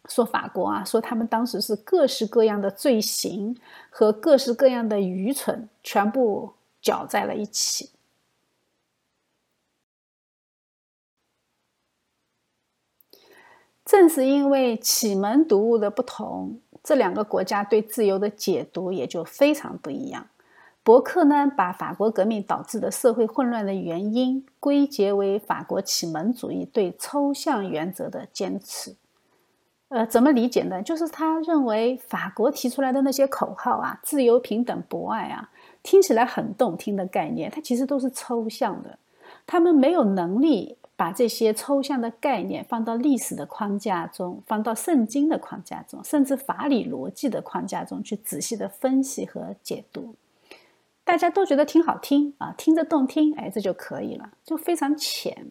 [0.09, 3.57] 说法国啊，说他们当时是各式各样的罪行
[3.89, 7.89] 和各式各样的愚蠢全部搅在了一起。
[13.85, 20.27] 正是因为启蒙读物的不同，这两个国家对自由的解读也就非常不一样。
[20.83, 28.95] 伯克呢，把法国革命导致的社会混乱的原因归结为法国启蒙主义对抽象原则的坚持。
[29.87, 30.81] 呃，怎么理解呢？
[30.81, 35.49] 就是他认为法国提出来的那些口号啊，自由、平等、博爱啊，
[35.81, 38.99] 听起来很动听的概念，它其实都是抽象的，
[39.45, 40.77] 他们没有能力。
[40.95, 50.13] 把这些抽象的概念放到历史的框架中，放到圣经的框架中，甚至法理逻辑的框架中去仔细的分析和解读，
[51.05, 55.45] 大家都觉得挺好听啊，听着动听，哎，这就可以了，就非常浅。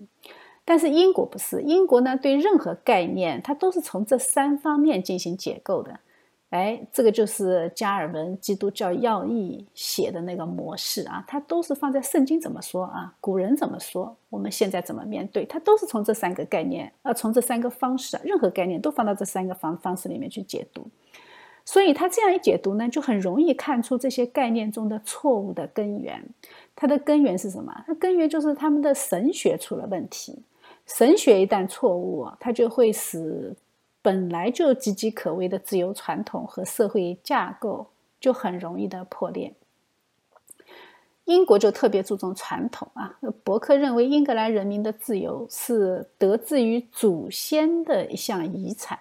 [0.65, 5.99] 但是英国不是，英国呢，对任何概念，它都是从这三方面进行解构的。
[6.51, 20.87] 哎，这个就是加尔文《基督教要义》写的那个模式啊，它都是放在圣经怎么说啊，古人怎么说，我们现在怎么面对，它都是从这三个概念，呃，从这三个方式，任何概念都放到这三个方方式里面去解读。
[21.65, 26.23] 所以他这样一解读呢，就很容易看出这些概念中的错误的根源。
[26.75, 27.85] 它的根源是什么？
[27.87, 30.43] 它根源就是他们的神学出了问题。
[30.87, 33.55] 神学一旦错误，它就会使。
[34.05, 37.87] 本来就岌岌可危的自由传统和社会架构
[38.21, 39.55] 就很容易的破裂。
[41.27, 48.99] 英国就特别注重传统啊，伯克认为英格兰人民的自由是得自于祖先的一项遗产，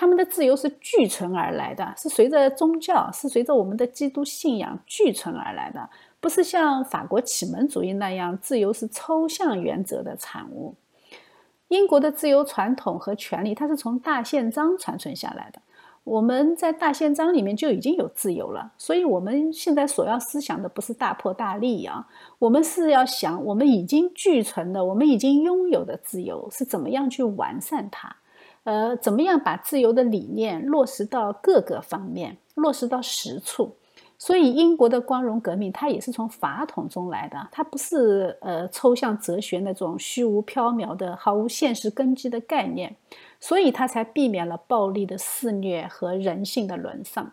[0.00, 5.90] 他们的自由是聚存而来的，是随着宗教，是随着我们的基督信仰聚存而来的，
[6.20, 10.76] 不是像法国启蒙主义那样，自由是抽象原则的产物。
[11.66, 15.60] 英国的自由传统和权利，它是从大宪章传承下来的。
[16.04, 22.06] 我们在大宪章里面就已经有自由了，所以我们现在所要思想的不是大破大立啊，
[22.38, 28.14] 我们是要想我们已经具存的、我们已经拥有的自由是怎么样去完善它，
[28.68, 33.74] 呃，怎么样把自由的理念落实到各个方面，落实到实处。
[34.18, 42.94] 所以，英国的光荣革命，它也是从法统中来的，它不是呃抽象哲学那种虚无缥缈的、毫无现实根基的概念，
[43.40, 47.32] 所以它才避免了暴力的肆虐和人性的沦丧。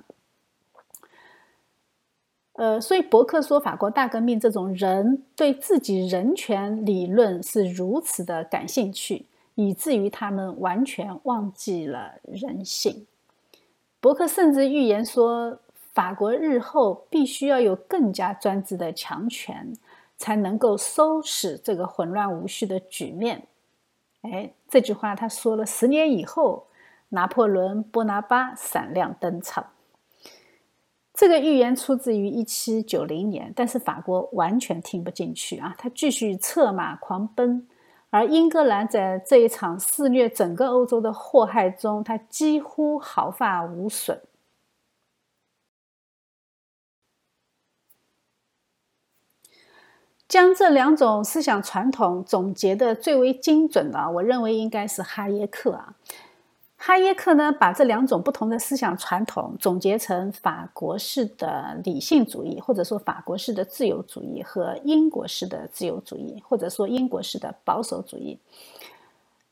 [2.54, 9.26] 呃，所以伯克说，法国大革命这种人对自己人权理论是如此的感兴趣，
[9.56, 13.08] 以至于他们完全忘记了人性。
[14.00, 15.60] 伯克甚至预言说。
[15.96, 19.74] 法国日后必须要有更加专制的强权，
[20.18, 23.48] 才能够收拾这个混乱无序的局面。
[24.24, 26.68] 哎，这句话他说了十年以后，
[27.08, 29.68] 拿破仑·波拿巴闪亮登场。
[31.14, 37.66] 这个预言出自于一七九零年，但是法国完全听不进去啊，他继续策马狂奔。
[38.16, 44.22] 而英格兰在这一场肆虐整个欧洲的祸害中，他几乎毫发无损。
[50.30, 55.96] 将这两种思想传统总结的最为精准的，我认为应该是哈耶克啊。
[56.88, 68.38] 哈耶克呢，把这两种不同的思想传统总结成法国式的理性主义，或者说法国式的自由主义和英国式的自由主义，或者说英国式的保守主义。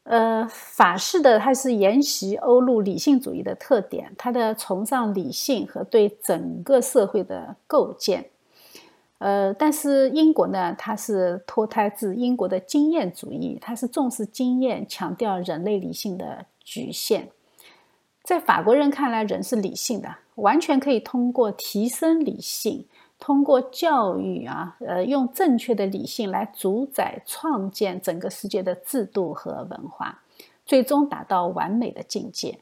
[0.03, 8.30] 呃，法式的它是沿袭欧陆理性主义的特点，它的崇尚理性和对整个社会的构建。
[9.18, 17.30] 呃，但是英国呢，它是脱胎自英国的经验主义，它是重视经验，强调人类理性的局限。
[18.23, 22.85] 在法国人看来，人是理性的，完全可以通过提升理性，
[23.19, 30.22] 通过教育啊，呃，用正确的理性来主宰、创建整个世界的制度和文化，
[30.65, 32.60] 最终达到完美的境界。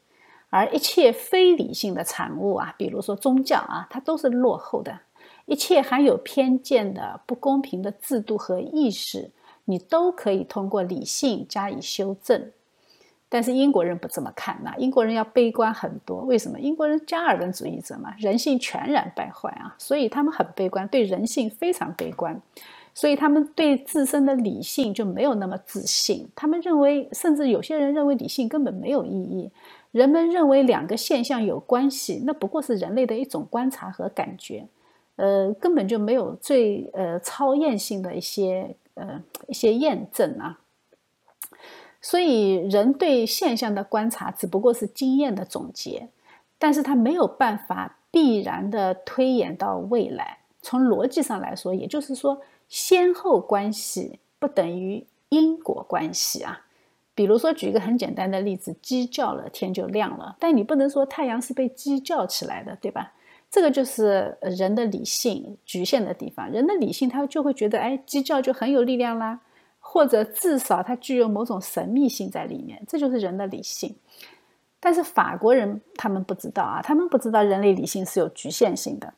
[0.49, 4.99] 而一切非理性的产物啊，比如说宗教啊，它都是落后的。
[5.45, 9.31] 一切含有偏见的不公平的制度和意识，
[9.65, 12.51] 你都可以通过理性加以修正。
[13.33, 16.17] 但是英国人不这么看呐，英国人要悲观很多。
[16.25, 16.59] 为什么？
[16.59, 22.41] 英国人加尔文主义者嘛，人性全然败坏啊，所以他们很悲观，对人性非常悲观，
[22.93, 26.27] 所以他们对自身的理性就没有那么自信。
[26.35, 29.49] 他们认为，甚至有些人认为理性根本没有意义。
[29.91, 34.67] 人们认为两个现象有关系，那不过是人类的一种观察和感觉。
[35.17, 40.57] 呃，根本就没有最呃超验性的一些呃一些验证啊，
[42.01, 46.09] 所以人对现象的观察只不过是经验的总结，
[46.57, 50.39] 但是他没有办法必然的推演到未来。
[50.63, 56.65] 从逻辑上来说，也就是说，先后关系不等于因果关系啊。
[57.13, 63.13] 比如说，举一个很简单的例子，鸡叫了，天就亮了，但你不能说太阳是被鸡叫起来的，对吧？
[63.49, 66.49] 这个就是人的理性局限的地方。
[66.49, 69.41] 人的理性，他就会觉得，哎，鸡叫就很有力量啦，
[69.91, 72.81] 或者至少它具有某种神秘性在里面。
[72.87, 73.93] 这就是人的理性。
[74.79, 79.13] 但是法国人他们不知道啊，他们不知道人类理性是有局限性的。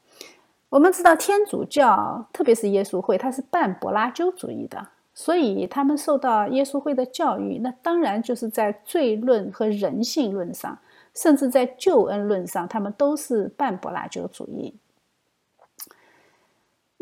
[0.69, 10.79] 我们知道天主教，特别是耶稣会，它是半柏拉修主义的，所以他们受到耶稣会的教育，那当然就是在罪论和人性论上。
[11.13, 14.73] 甚至在救恩论上，他们都是半柏拉修主义。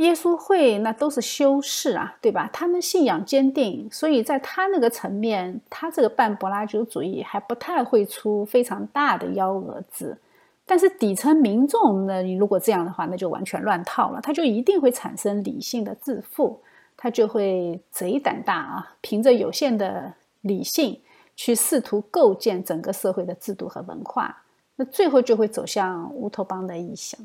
[0.02, 2.49] 耶稣会那都是修士啊，对吧？
[2.52, 10.18] 他们信仰坚定，所以在他那个层面，他这个半柏拉修主义还不太会出非常大的幺蛾子。
[10.65, 16.61] 但是底层民众呢，你如果这样的话，那就完全乱套了，他就一定会产生理性的自负，
[16.95, 21.02] 他就会贼胆大啊，凭着有限的理性。
[21.34, 24.44] 去试图构建整个社会的制度和文化，
[24.76, 27.19] 那最后就会走向乌托邦的意象。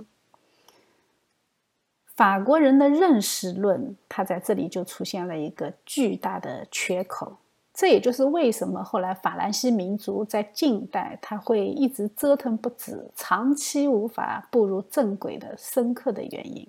[2.17, 7.37] 法国人的认识论，它在这里就出现了一个巨大的缺口。
[7.75, 16.67] 这也就是为什么后来法兰西民族在近代他会一直折腾不止，长期无法步入正轨的深刻的原因。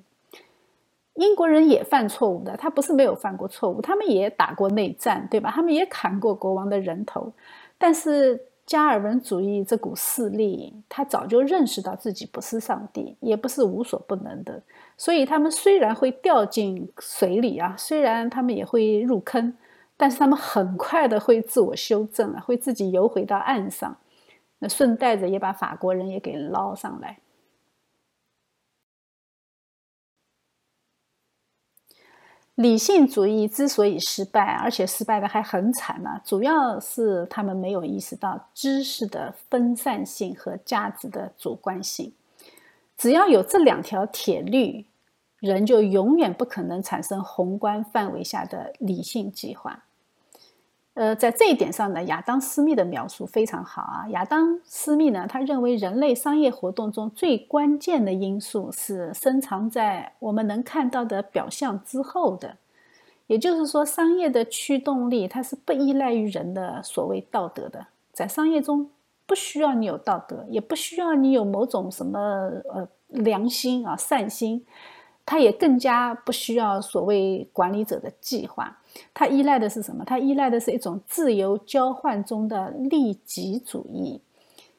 [1.14, 5.49] 英国人也犯错误的，他不是没有犯过错误，他们也打过内战，对吧？
[5.49, 7.32] 他们也砍过国王的人头，
[7.78, 14.61] 但是加尔文主义这股势力，他早就认识到自己不是上帝，也不是无所不能的，
[14.98, 19.56] 所以他们虽然会掉进水里啊，虽然他们也会入坑，
[19.95, 23.98] 但是他们很快的会自我修正了，会自己游回到岸上，
[24.60, 27.19] 那顺带着也把法国人也给捞上来。
[32.56, 42.11] 理性主义之所以失败，而且失败的还很惨呢，主要是他们没有意识到知识的分散性和价值的主观性。
[42.98, 44.86] 只要有这两条铁律，
[45.40, 49.84] 人就永远不可能产生宏观范围下的理性计划。
[50.95, 54.07] 呃，在这一点上呢，亚当·斯密的描述非常好啊。
[54.10, 62.57] 亚当·斯密呢，他认为人类商业活动中最关键的因素是深藏在我们能看到的表象之后的，
[63.28, 67.86] 也就是说，商业的驱动力它是不依赖于人的所谓道德的。
[68.11, 68.90] 在商业中，
[69.27, 72.19] 不需要你有道德，也不需要你有某种什么
[72.73, 74.65] 呃良心啊善心。
[75.29, 78.79] 它也更加不需要所谓管理者的计划，
[79.13, 80.05] 它依赖的是什么？
[80.05, 84.21] 它依赖的是一种自由交换中的利己主义。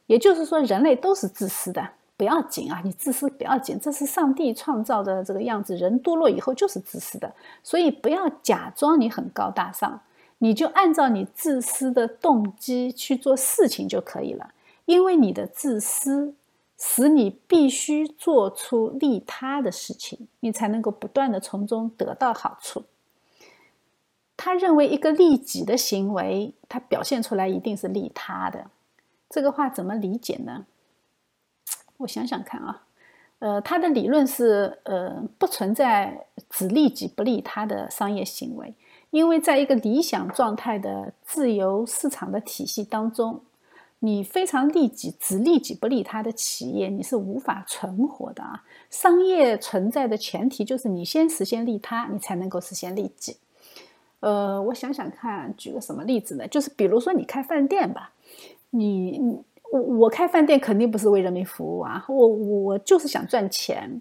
[0.06, 5.76] 也就是说，人类都是自私的，不要紧啊，你自私不要紧，这是上帝创造的这个样子。
[5.76, 7.30] 人堕落以后就是自私的，
[7.62, 10.00] 所以不要假装你很高大上，
[10.39, 14.55] 你就按照你自私的动机去做事情就可以了，
[14.86, 16.35] 因为你的自私。
[16.81, 22.85] 使你必须做出利他的事情，你才能够不断的从中得到好处。
[24.36, 28.70] 他认为一个利己的行为，他表现出来一定是利他的。
[29.28, 30.66] 这个话怎么理解呢？
[31.97, 32.85] 我想想看啊，
[33.40, 38.73] 呃，他的理论是，呃，不存在只利己不利他的商业行为。
[39.10, 43.40] 因为在一个理想状态的自由市场的体系当中，
[44.01, 48.62] 你非常利己、只利己不利他的企业，你是无法存活的啊！
[48.90, 53.36] 商业存在的前提就是你先实现利他，你才能够实现利己。
[54.20, 56.47] 呃，我想想看，举个什么例子呢？
[56.47, 58.12] 就是比如说你开饭店吧，
[58.70, 59.20] 你
[59.72, 64.01] 我我开饭店肯定不是为人民服务啊，我我就是想赚钱。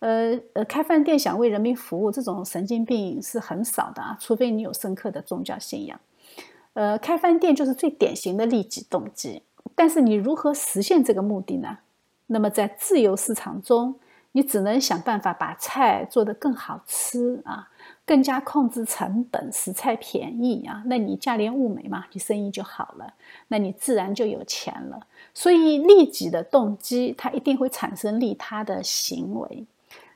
[0.00, 5.98] 呃呃，开饭店想为人民服务，这种神经病是很少的啊，除非你有深刻的宗教信仰。
[6.74, 9.42] 呃，开饭店就是最典型的利己动机。
[9.74, 11.78] 但是你如何实现这个目的呢？
[12.26, 13.98] 那么在自由市场中，
[14.32, 17.68] 你只能想办法把菜做得更好吃啊，
[18.04, 20.82] 更加控制成本，使菜便宜啊。
[20.86, 23.14] 那你价廉物美嘛，你生意就好了，
[23.48, 25.06] 那你自然就有钱了。
[25.34, 29.66] 所以利己的动机，它一定会产生利他的行为。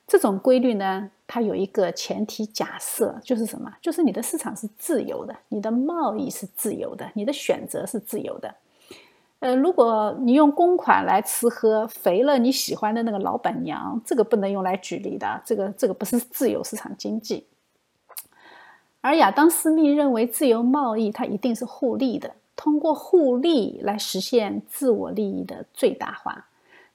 [0.07, 3.73] 这种规律呢，它有一个前提假设，就是什么？
[3.81, 8.55] 就是你的市场是自由的，你的贸易是自由的，你的选择是自由的。
[9.39, 17.47] 呃，如果你用公款来吃喝，肥了你喜欢的那个老板娘，这个不能用来举例的，这个这个不是自由市场经济。
[19.01, 26.47] 而亚当·斯密认为，自由贸易它一定是互利的，通过互利来实现自我利益的最大化。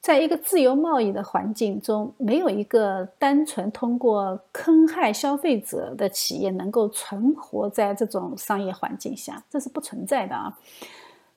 [0.07, 10.57] 在一个自由贸易的环境中，没有一个单纯通过坑害消费者的企业能够存活在这种商业环境下，这是不存在的啊！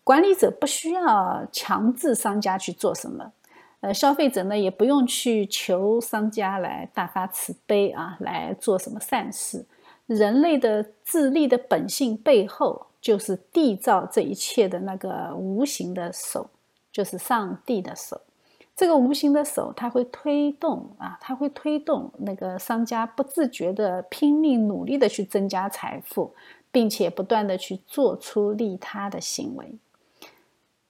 [0.04, 3.32] 管理者不需要强制商家去做什么，
[3.80, 9.66] 呃，消费者呢也不用去求商家来大发慈悲啊，来做什么善事。
[10.06, 16.48] 人类的自利的本性背后，就是缔造这一切的那个无形的手，
[16.92, 18.20] 就是上帝的手。
[18.80, 26.32] 这个无形的手，它会推动啊，它会推动那个商家不自觉的拼命努力的去增加财富，
[26.72, 29.74] 并且不断的去做出利他的行为。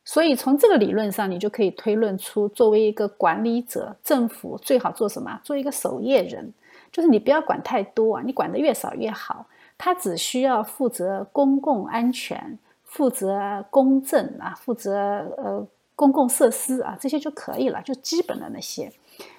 [0.05, 5.41] 所以从这个理论上，你就可以推论出，作为一个管理者，政府最好做什么？
[5.43, 6.53] 做一个守夜人，
[6.93, 9.47] 就是你不要管太多啊，你管的越少越好。
[9.77, 14.95] 他只需要负责公共安全，负责公正啊，负责
[15.37, 15.67] 呃。
[16.01, 18.91] 公共设施啊，这些就可以了，就基本的那些，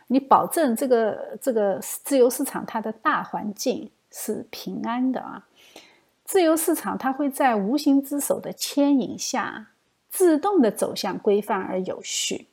[0.05, 5.47] 你保证这个这个自由市场它的大环境是平安的啊。
[6.23, 9.69] 自由市场它会在无形之手的牵引下，
[10.11, 12.45] 自动的走向规范而有序。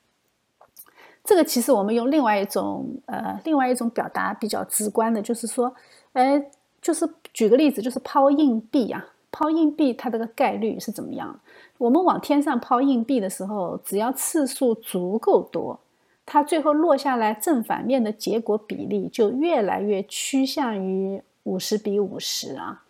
[1.23, 5.75] 这个其实我们用另外一种呃另外一种表达比较直观的，就是说，
[6.15, 6.43] 哎，
[6.81, 11.39] 就是举个例子，就是抛硬币啊，抛硬币它这个概率是怎么样？
[11.79, 15.81] 我们往天上抛硬币的时候，只要次数足够多，
[16.27, 22.85] 它最后落下来正反面的结果比例就越来越趋向于五十比五十啊。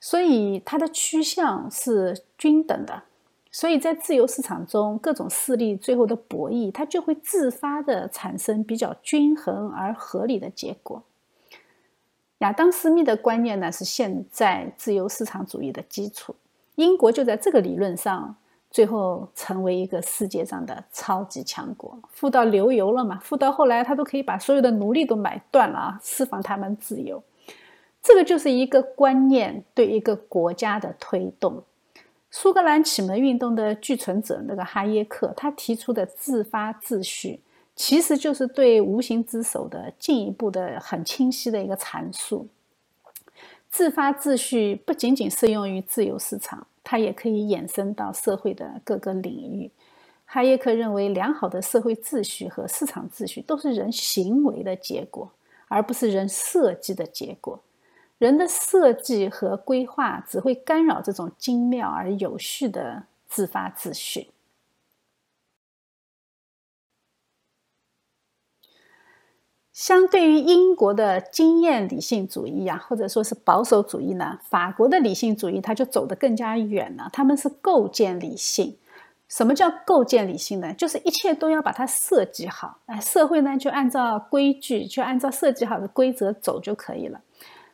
[0.00, 3.02] 所以它的趋向是均等的。
[3.50, 11.02] 所以在自由市场中，各种势力最后的博弈，它就会自发的产生比较均衡而合理的结果。
[12.38, 16.34] 亚当·斯密的观念呢，是现在自由市场主义的基础。
[16.76, 18.34] 英国就在这个理论上，
[18.70, 23.18] 最后成为一个世界上的超级强国，富到流油了嘛？
[23.18, 27.22] 富到后来，他都可以把所有的奴隶都买断了啊，释放他们自由。
[28.02, 31.62] 这个就是一个观念对一个国家的推动。
[32.30, 37.40] 苏格兰启蒙运动的继存者那个哈耶克，他提出的自发秩序，
[37.76, 42.48] 其实就是对无形之手的进一步的很清晰的一个阐述。
[43.72, 49.70] 自发秩序不仅仅适用于自由市场，它也可以延伸到社会的各个领域。
[50.26, 55.32] 哈耶克认为，良好的社会秩序和市场秩序都是人行为的结果，
[55.68, 57.58] 而不是人设计的结果。
[58.18, 64.28] 人的设计和规划只会干扰这种精妙而有序的自发秩序。
[69.82, 77.10] 相对于英国的经验理性主义啊，或者说是保守主义呢，法国的理性主义它就走得更加远了。
[77.12, 78.76] 他们是构建理性。
[79.26, 80.72] 什么叫构建理性呢？
[80.74, 87.20] 就是一切都要把它设计好，哎，社会呢就按照规矩，就按照设计好的规则走就可以了。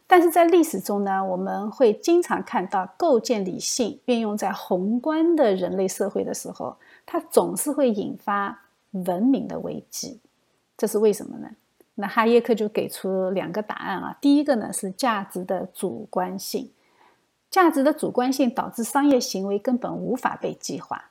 [0.07, 6.75] 但是在历史中呢，我们会经常看到构建理性运用在宏观的人类社会的时候，
[7.05, 8.63] 它总是会引发
[8.93, 10.19] 文明的危机。
[10.79, 11.51] 这是为什么呢？
[12.01, 14.17] 那哈耶克就给出两个答案啊。
[14.21, 16.71] 第一个呢是价值的主观性，
[17.51, 21.11] 价值的主观性导致商业行为根本无法被计划。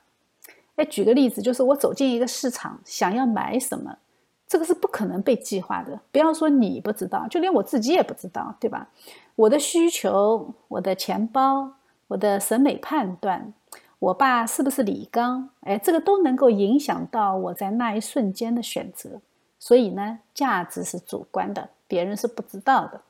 [0.76, 3.98] 哎，举个例子，就是我走进一个市场，想要买什么，
[4.46, 6.00] 这个是不可能被计划的。
[6.10, 8.88] 不要说你不知道，就连我自己也不知道，对吧？
[9.34, 11.72] 我的需求、我的钱包、
[12.06, 13.52] 我的审美判断，
[13.98, 15.50] 我爸是不是李刚？
[15.62, 19.20] 哎，这个都能够影响到我在那一瞬间的选择。
[19.58, 23.00] 所以呢，价值是主观的，别人是不知道的。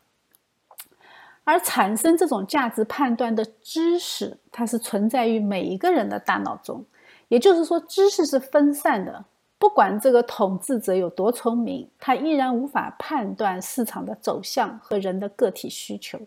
[1.45, 6.85] 而产生这种价值判断的知识，它是存在于每一个人的大脑中。
[7.29, 9.25] 也就是说，知识是分散的。
[9.59, 16.21] 不管这个统治者有多聪明，他依然无法判断市场的走向和人的个体需求。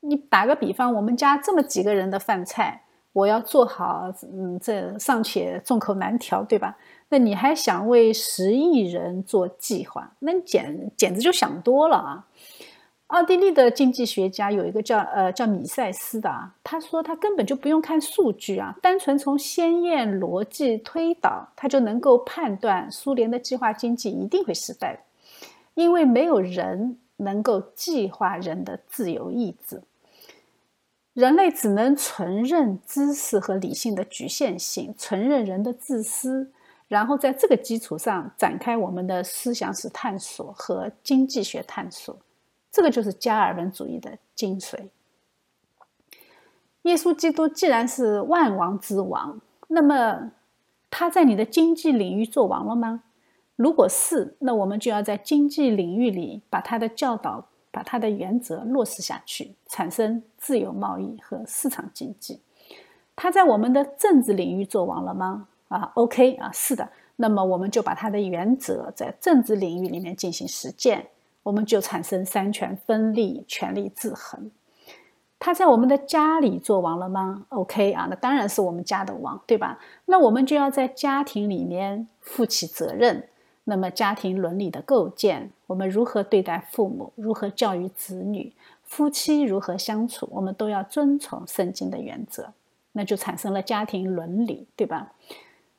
[0.00, 6.78] 你打个比方，我们家这么几个人的饭菜，我要做好，嗯，这尚且众口难调，对吧？
[7.10, 10.12] 那你还想为十亿人做计划？
[10.18, 12.26] 那你简简直就想多了啊！
[13.06, 25.04] 奥地利的经济学家有一个叫呃叫米塞斯的啊，他说他根本就不用看数据啊，单纯从鲜艳逻辑推导，他就能够判断苏联的计划经济一定会失败，
[25.72, 29.80] 因为没有人能够计划人的自由意志，
[31.14, 36.50] 人类只能承认知识和理性的局限性，承认人的自私，
[36.88, 42.18] 然后在这个基础上展开我们的思想史探索和经济学探索。
[42.70, 44.88] 这个就是加尔文主义的精髓。
[46.82, 50.32] 耶稣基督既然是万王之王，那么
[50.90, 53.02] 他在你的经济领域做王了吗？
[53.56, 62.40] 如果是，那我们就要在经济领域里把他的教导、把他的原则落实下去，产生自由贸易和市场经济。
[63.16, 65.48] 他在我们的政治领域做王了吗？
[65.68, 66.88] 啊，OK 啊，是的。
[67.16, 71.06] 那么我们就把它的原则在政治领域里面进行实践。
[71.44, 74.50] 我们就产生三权分立、权力制衡。
[75.38, 79.78] 他在我们的家里做王了吗？OK 啊，那当然是我们家的王，对吧？
[80.06, 83.28] 那我们就要在家庭里面负起责任。
[83.64, 88.52] 那么家庭伦理的构建，我们如何对待父母，如何教育子女，
[88.84, 92.52] 夫妻如何相处，我们都要遵从圣经的原则。
[92.92, 95.12] 那就产生了家庭伦理，对吧？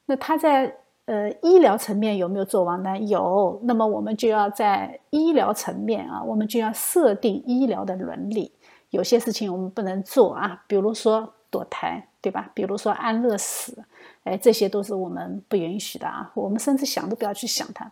[0.09, 0.75] 那他在。
[1.09, 2.95] 呃，医疗层面有没有做王呢？
[2.99, 8.51] 有，那么我们就要在医疗层面啊，我们就要设定医疗的伦理。
[8.91, 12.51] 有些事情我们不能做啊，比如说堕胎，对吧？
[12.53, 13.83] 比如说安乐死，
[14.23, 17.91] 哎，这些都是我们不允许的啊，我们甚至想都不要去想它。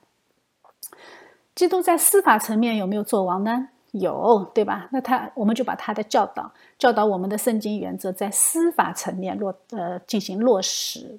[1.55, 3.69] 基督在司法层面有没有做王呢？
[3.93, 4.89] 有，对吧？
[4.91, 11.17] 那他，我们就把他的教导，教导我们的圣经原则，在司法层面落呃进行落实，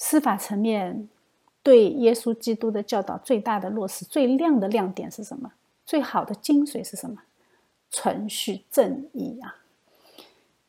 [0.00, 1.08] 司法层面。
[1.62, 5.52] 对耶稣基督的教导最大的落实、最亮的亮点是什么？
[5.84, 7.18] 最好的精髓是什么？
[7.90, 9.56] 存续正义啊！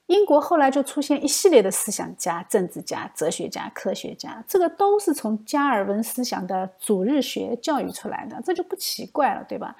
[0.07, 9.77] 英国后来就出现一系列的思想家、政治家、哲学家、科学家，这个都是从加尔文思想的主日学教育出来的，这就不奇怪了，对吧？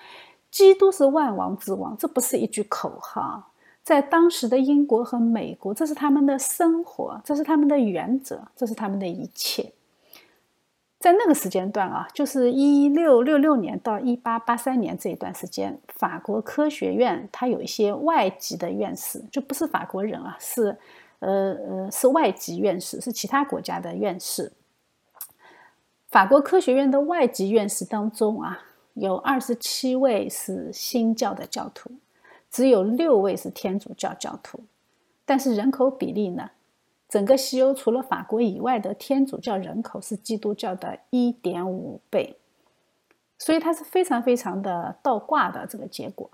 [0.49, 3.50] 基督是万王之王，这不是一句口号，
[3.83, 9.73] 在当时的英国和美国，这是他们的生活，这是他们的原则，这是他们的一切。
[10.99, 20.77] 在那个时间段啊，就是一六六六年到一八八三年这一段时间，法国科学院它有一些外籍的院士，就不是法国人啊，是
[21.17, 24.53] 呃呃是外籍院士，是其他国家的院士。
[26.09, 28.59] 法国科学院的外籍院士当中啊，
[28.93, 31.89] 有二十七位是新教的教徒，
[32.51, 34.59] 只有六位是天主教教徒，
[35.25, 36.51] 但是人口比例呢？
[37.07, 42.37] 整个西欧除了法国以外的天主教人口是基督教的一点五倍，
[43.37, 46.29] 所以它是非常非常的倒挂的这个结果。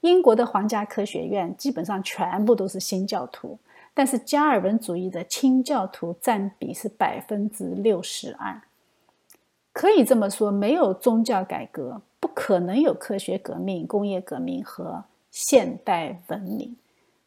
[0.00, 3.58] 英国的皇家科学院基本上全部都是新教徒，
[3.92, 8.62] 但是加尔文主义的清教徒占比是百分之六十二。
[9.72, 16.76] 可以这么说，没有宗教改革，不可能有科学革命、工业革命和现代文明。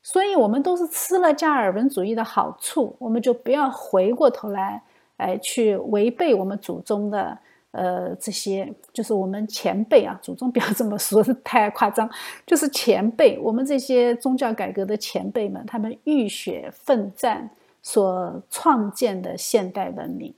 [0.01, 4.83] 所以，我们都是吃了加尔文主义的好处，我们就不要回过头来，
[5.17, 7.35] 哎，去违背我们祖宗的，
[7.71, 12.07] 呃，这些就是我们前辈啊，祖宗不要这么说， 太夸张，
[12.45, 17.49] 就是前辈，我们这些宗教改革的前辈们，他们浴血奋战
[17.81, 20.31] 所创建的现代文明，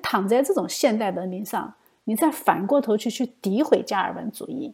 [0.00, 1.74] 躺在这种现代文明上，
[2.04, 4.72] 你再反过头去去诋毁加尔文主义，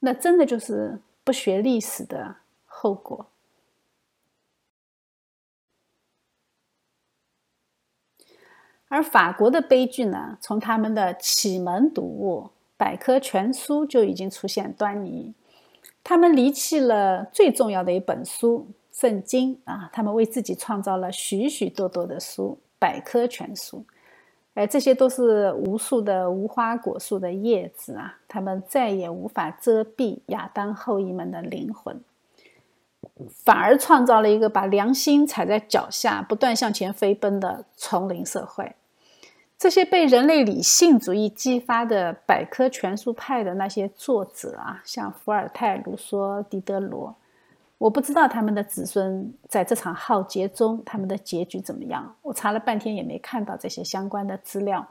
[0.00, 2.36] 那真的就是不学历史的
[2.66, 3.26] 后果。
[8.88, 15.32] 而法国的悲剧呢，从他们的启蒙读物《百科全书》就已经出现端倪。
[16.02, 18.66] 他们离弃了最重要的一本书
[19.00, 23.84] 《圣经》啊，他们为自己创造了许许多多的书《百科全书》。
[24.54, 32.00] 哎，这些都是无数的无花果树的叶子啊，它们再也无法遮蔽亚当后裔们的灵魂，
[33.44, 38.74] 反而创造了一个把良心踩在脚下、不断向前飞奔的丛林社会。
[39.56, 47.14] 这些被人类理性主义激发的百科全书派的那些作者啊，像伏尔泰、卢梭、狄德罗。
[47.80, 52.14] 我不知道他们的子孙在这场浩劫中，他们的结局怎么样？
[52.20, 54.86] 我查了半天也没看到这些相关的资料。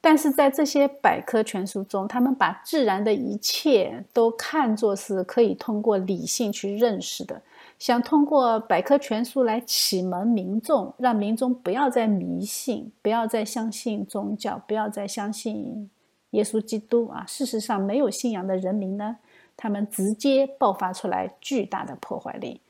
[0.00, 7.42] 但是在这些百科全书中，他们把自然的一切都看作是可以通过理性去认识的，
[7.78, 15.90] 想通过百科全书来启蒙民众，让民众不要再迷信，不要再相信宗教，不要再相信
[16.30, 17.26] 耶稣基督啊！
[17.28, 19.18] 事实上，没有信仰的人民呢？
[19.56, 22.60] 他们直接爆发出来巨大的破坏力，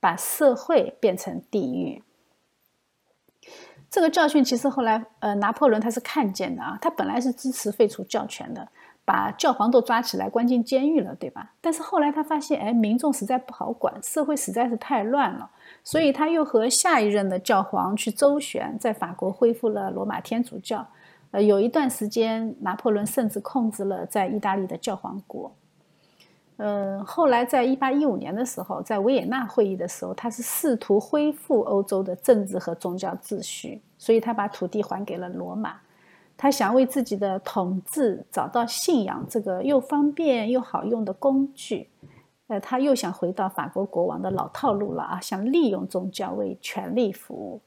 [0.00, 2.02] 把社会变成地狱。
[3.90, 6.78] 这个教训其实后来，呃，拿破仑他是看见的啊。
[6.80, 8.68] 他本来是支持废除教权的，
[9.06, 11.54] 把教皇都抓起来关进监狱了，对吧？
[11.62, 15.50] 但是后来他发现，哎，民众实在不好管，社会实在是太乱了，
[15.82, 20.86] 所以他又和下一任的教皇去周旋，在法国恢复了罗马天主教。
[21.30, 25.50] 呃，有一段时间，拿破仑甚至控制了在意大利的教皇国。
[26.60, 35.76] 嗯，后来在一八一五年的时候，在维也纳会议的时候，他是试图恢复欧洲的政治和宗教秩序，所以他把土地还给了罗马。
[36.36, 41.88] 他想为自己的统治找到信仰这个又方便又好用的工具。
[42.48, 47.60] 呃，他又想回到法国国王的老套路了啊，想利用宗教为权力服务。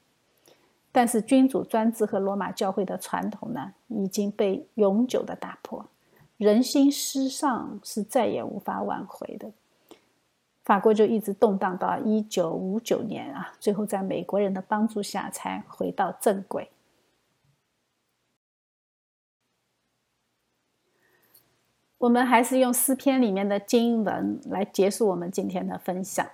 [0.90, 5.86] 但是君主专制和罗马教会的传统呢，已经被永久的打破。
[6.42, 9.52] 人心失丧是再也无法挽回的，
[10.64, 16.68] 法国就一直动荡到一九五九年啊，最后在美国人的帮助下才回到正轨。
[21.98, 26.28] 我们还是用诗篇里面的经文来结束我们今天的分享。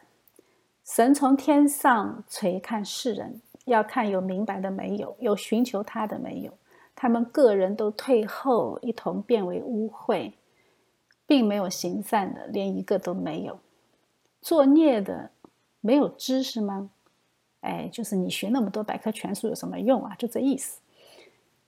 [0.82, 6.54] 神从天上垂看世人，要看有明白的没有，有寻求他的没有。
[7.00, 10.32] 他们个人都退后，一同变为污秽，
[11.28, 13.60] 并没有行善的，连一个都没有。
[14.42, 15.30] 作孽的
[15.80, 16.90] 没有知识吗？
[17.60, 20.16] 哎，就是你学那么多百科全书有什么用啊？
[20.18, 20.80] 就这意思。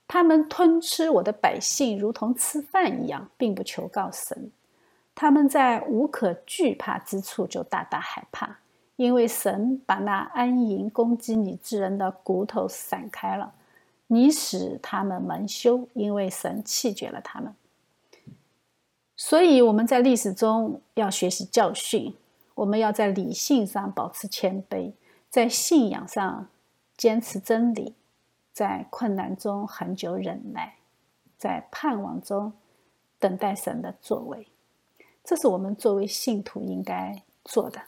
[0.05, 4.51] 他们吞吃我的百姓，如同吃饭一样，并不求告神。
[5.15, 8.59] 他们在无可惧怕之处就大大害怕，
[8.97, 13.53] 因为神把那安营攻击你之人的骨头散开了。
[14.13, 17.55] 你使他们蒙羞，因为神弃绝了他们。
[19.15, 22.13] 所以我们在历史中要学习教训，
[22.55, 24.91] 我们要在理性上保持谦卑，
[25.29, 26.49] 在信仰上
[26.97, 27.95] 坚持真理，
[28.51, 30.75] 在困难中恒久忍耐，
[31.37, 32.51] 在盼望中
[33.17, 34.45] 等待神的作为。
[35.23, 37.81] 这是我们作为信徒应该做的。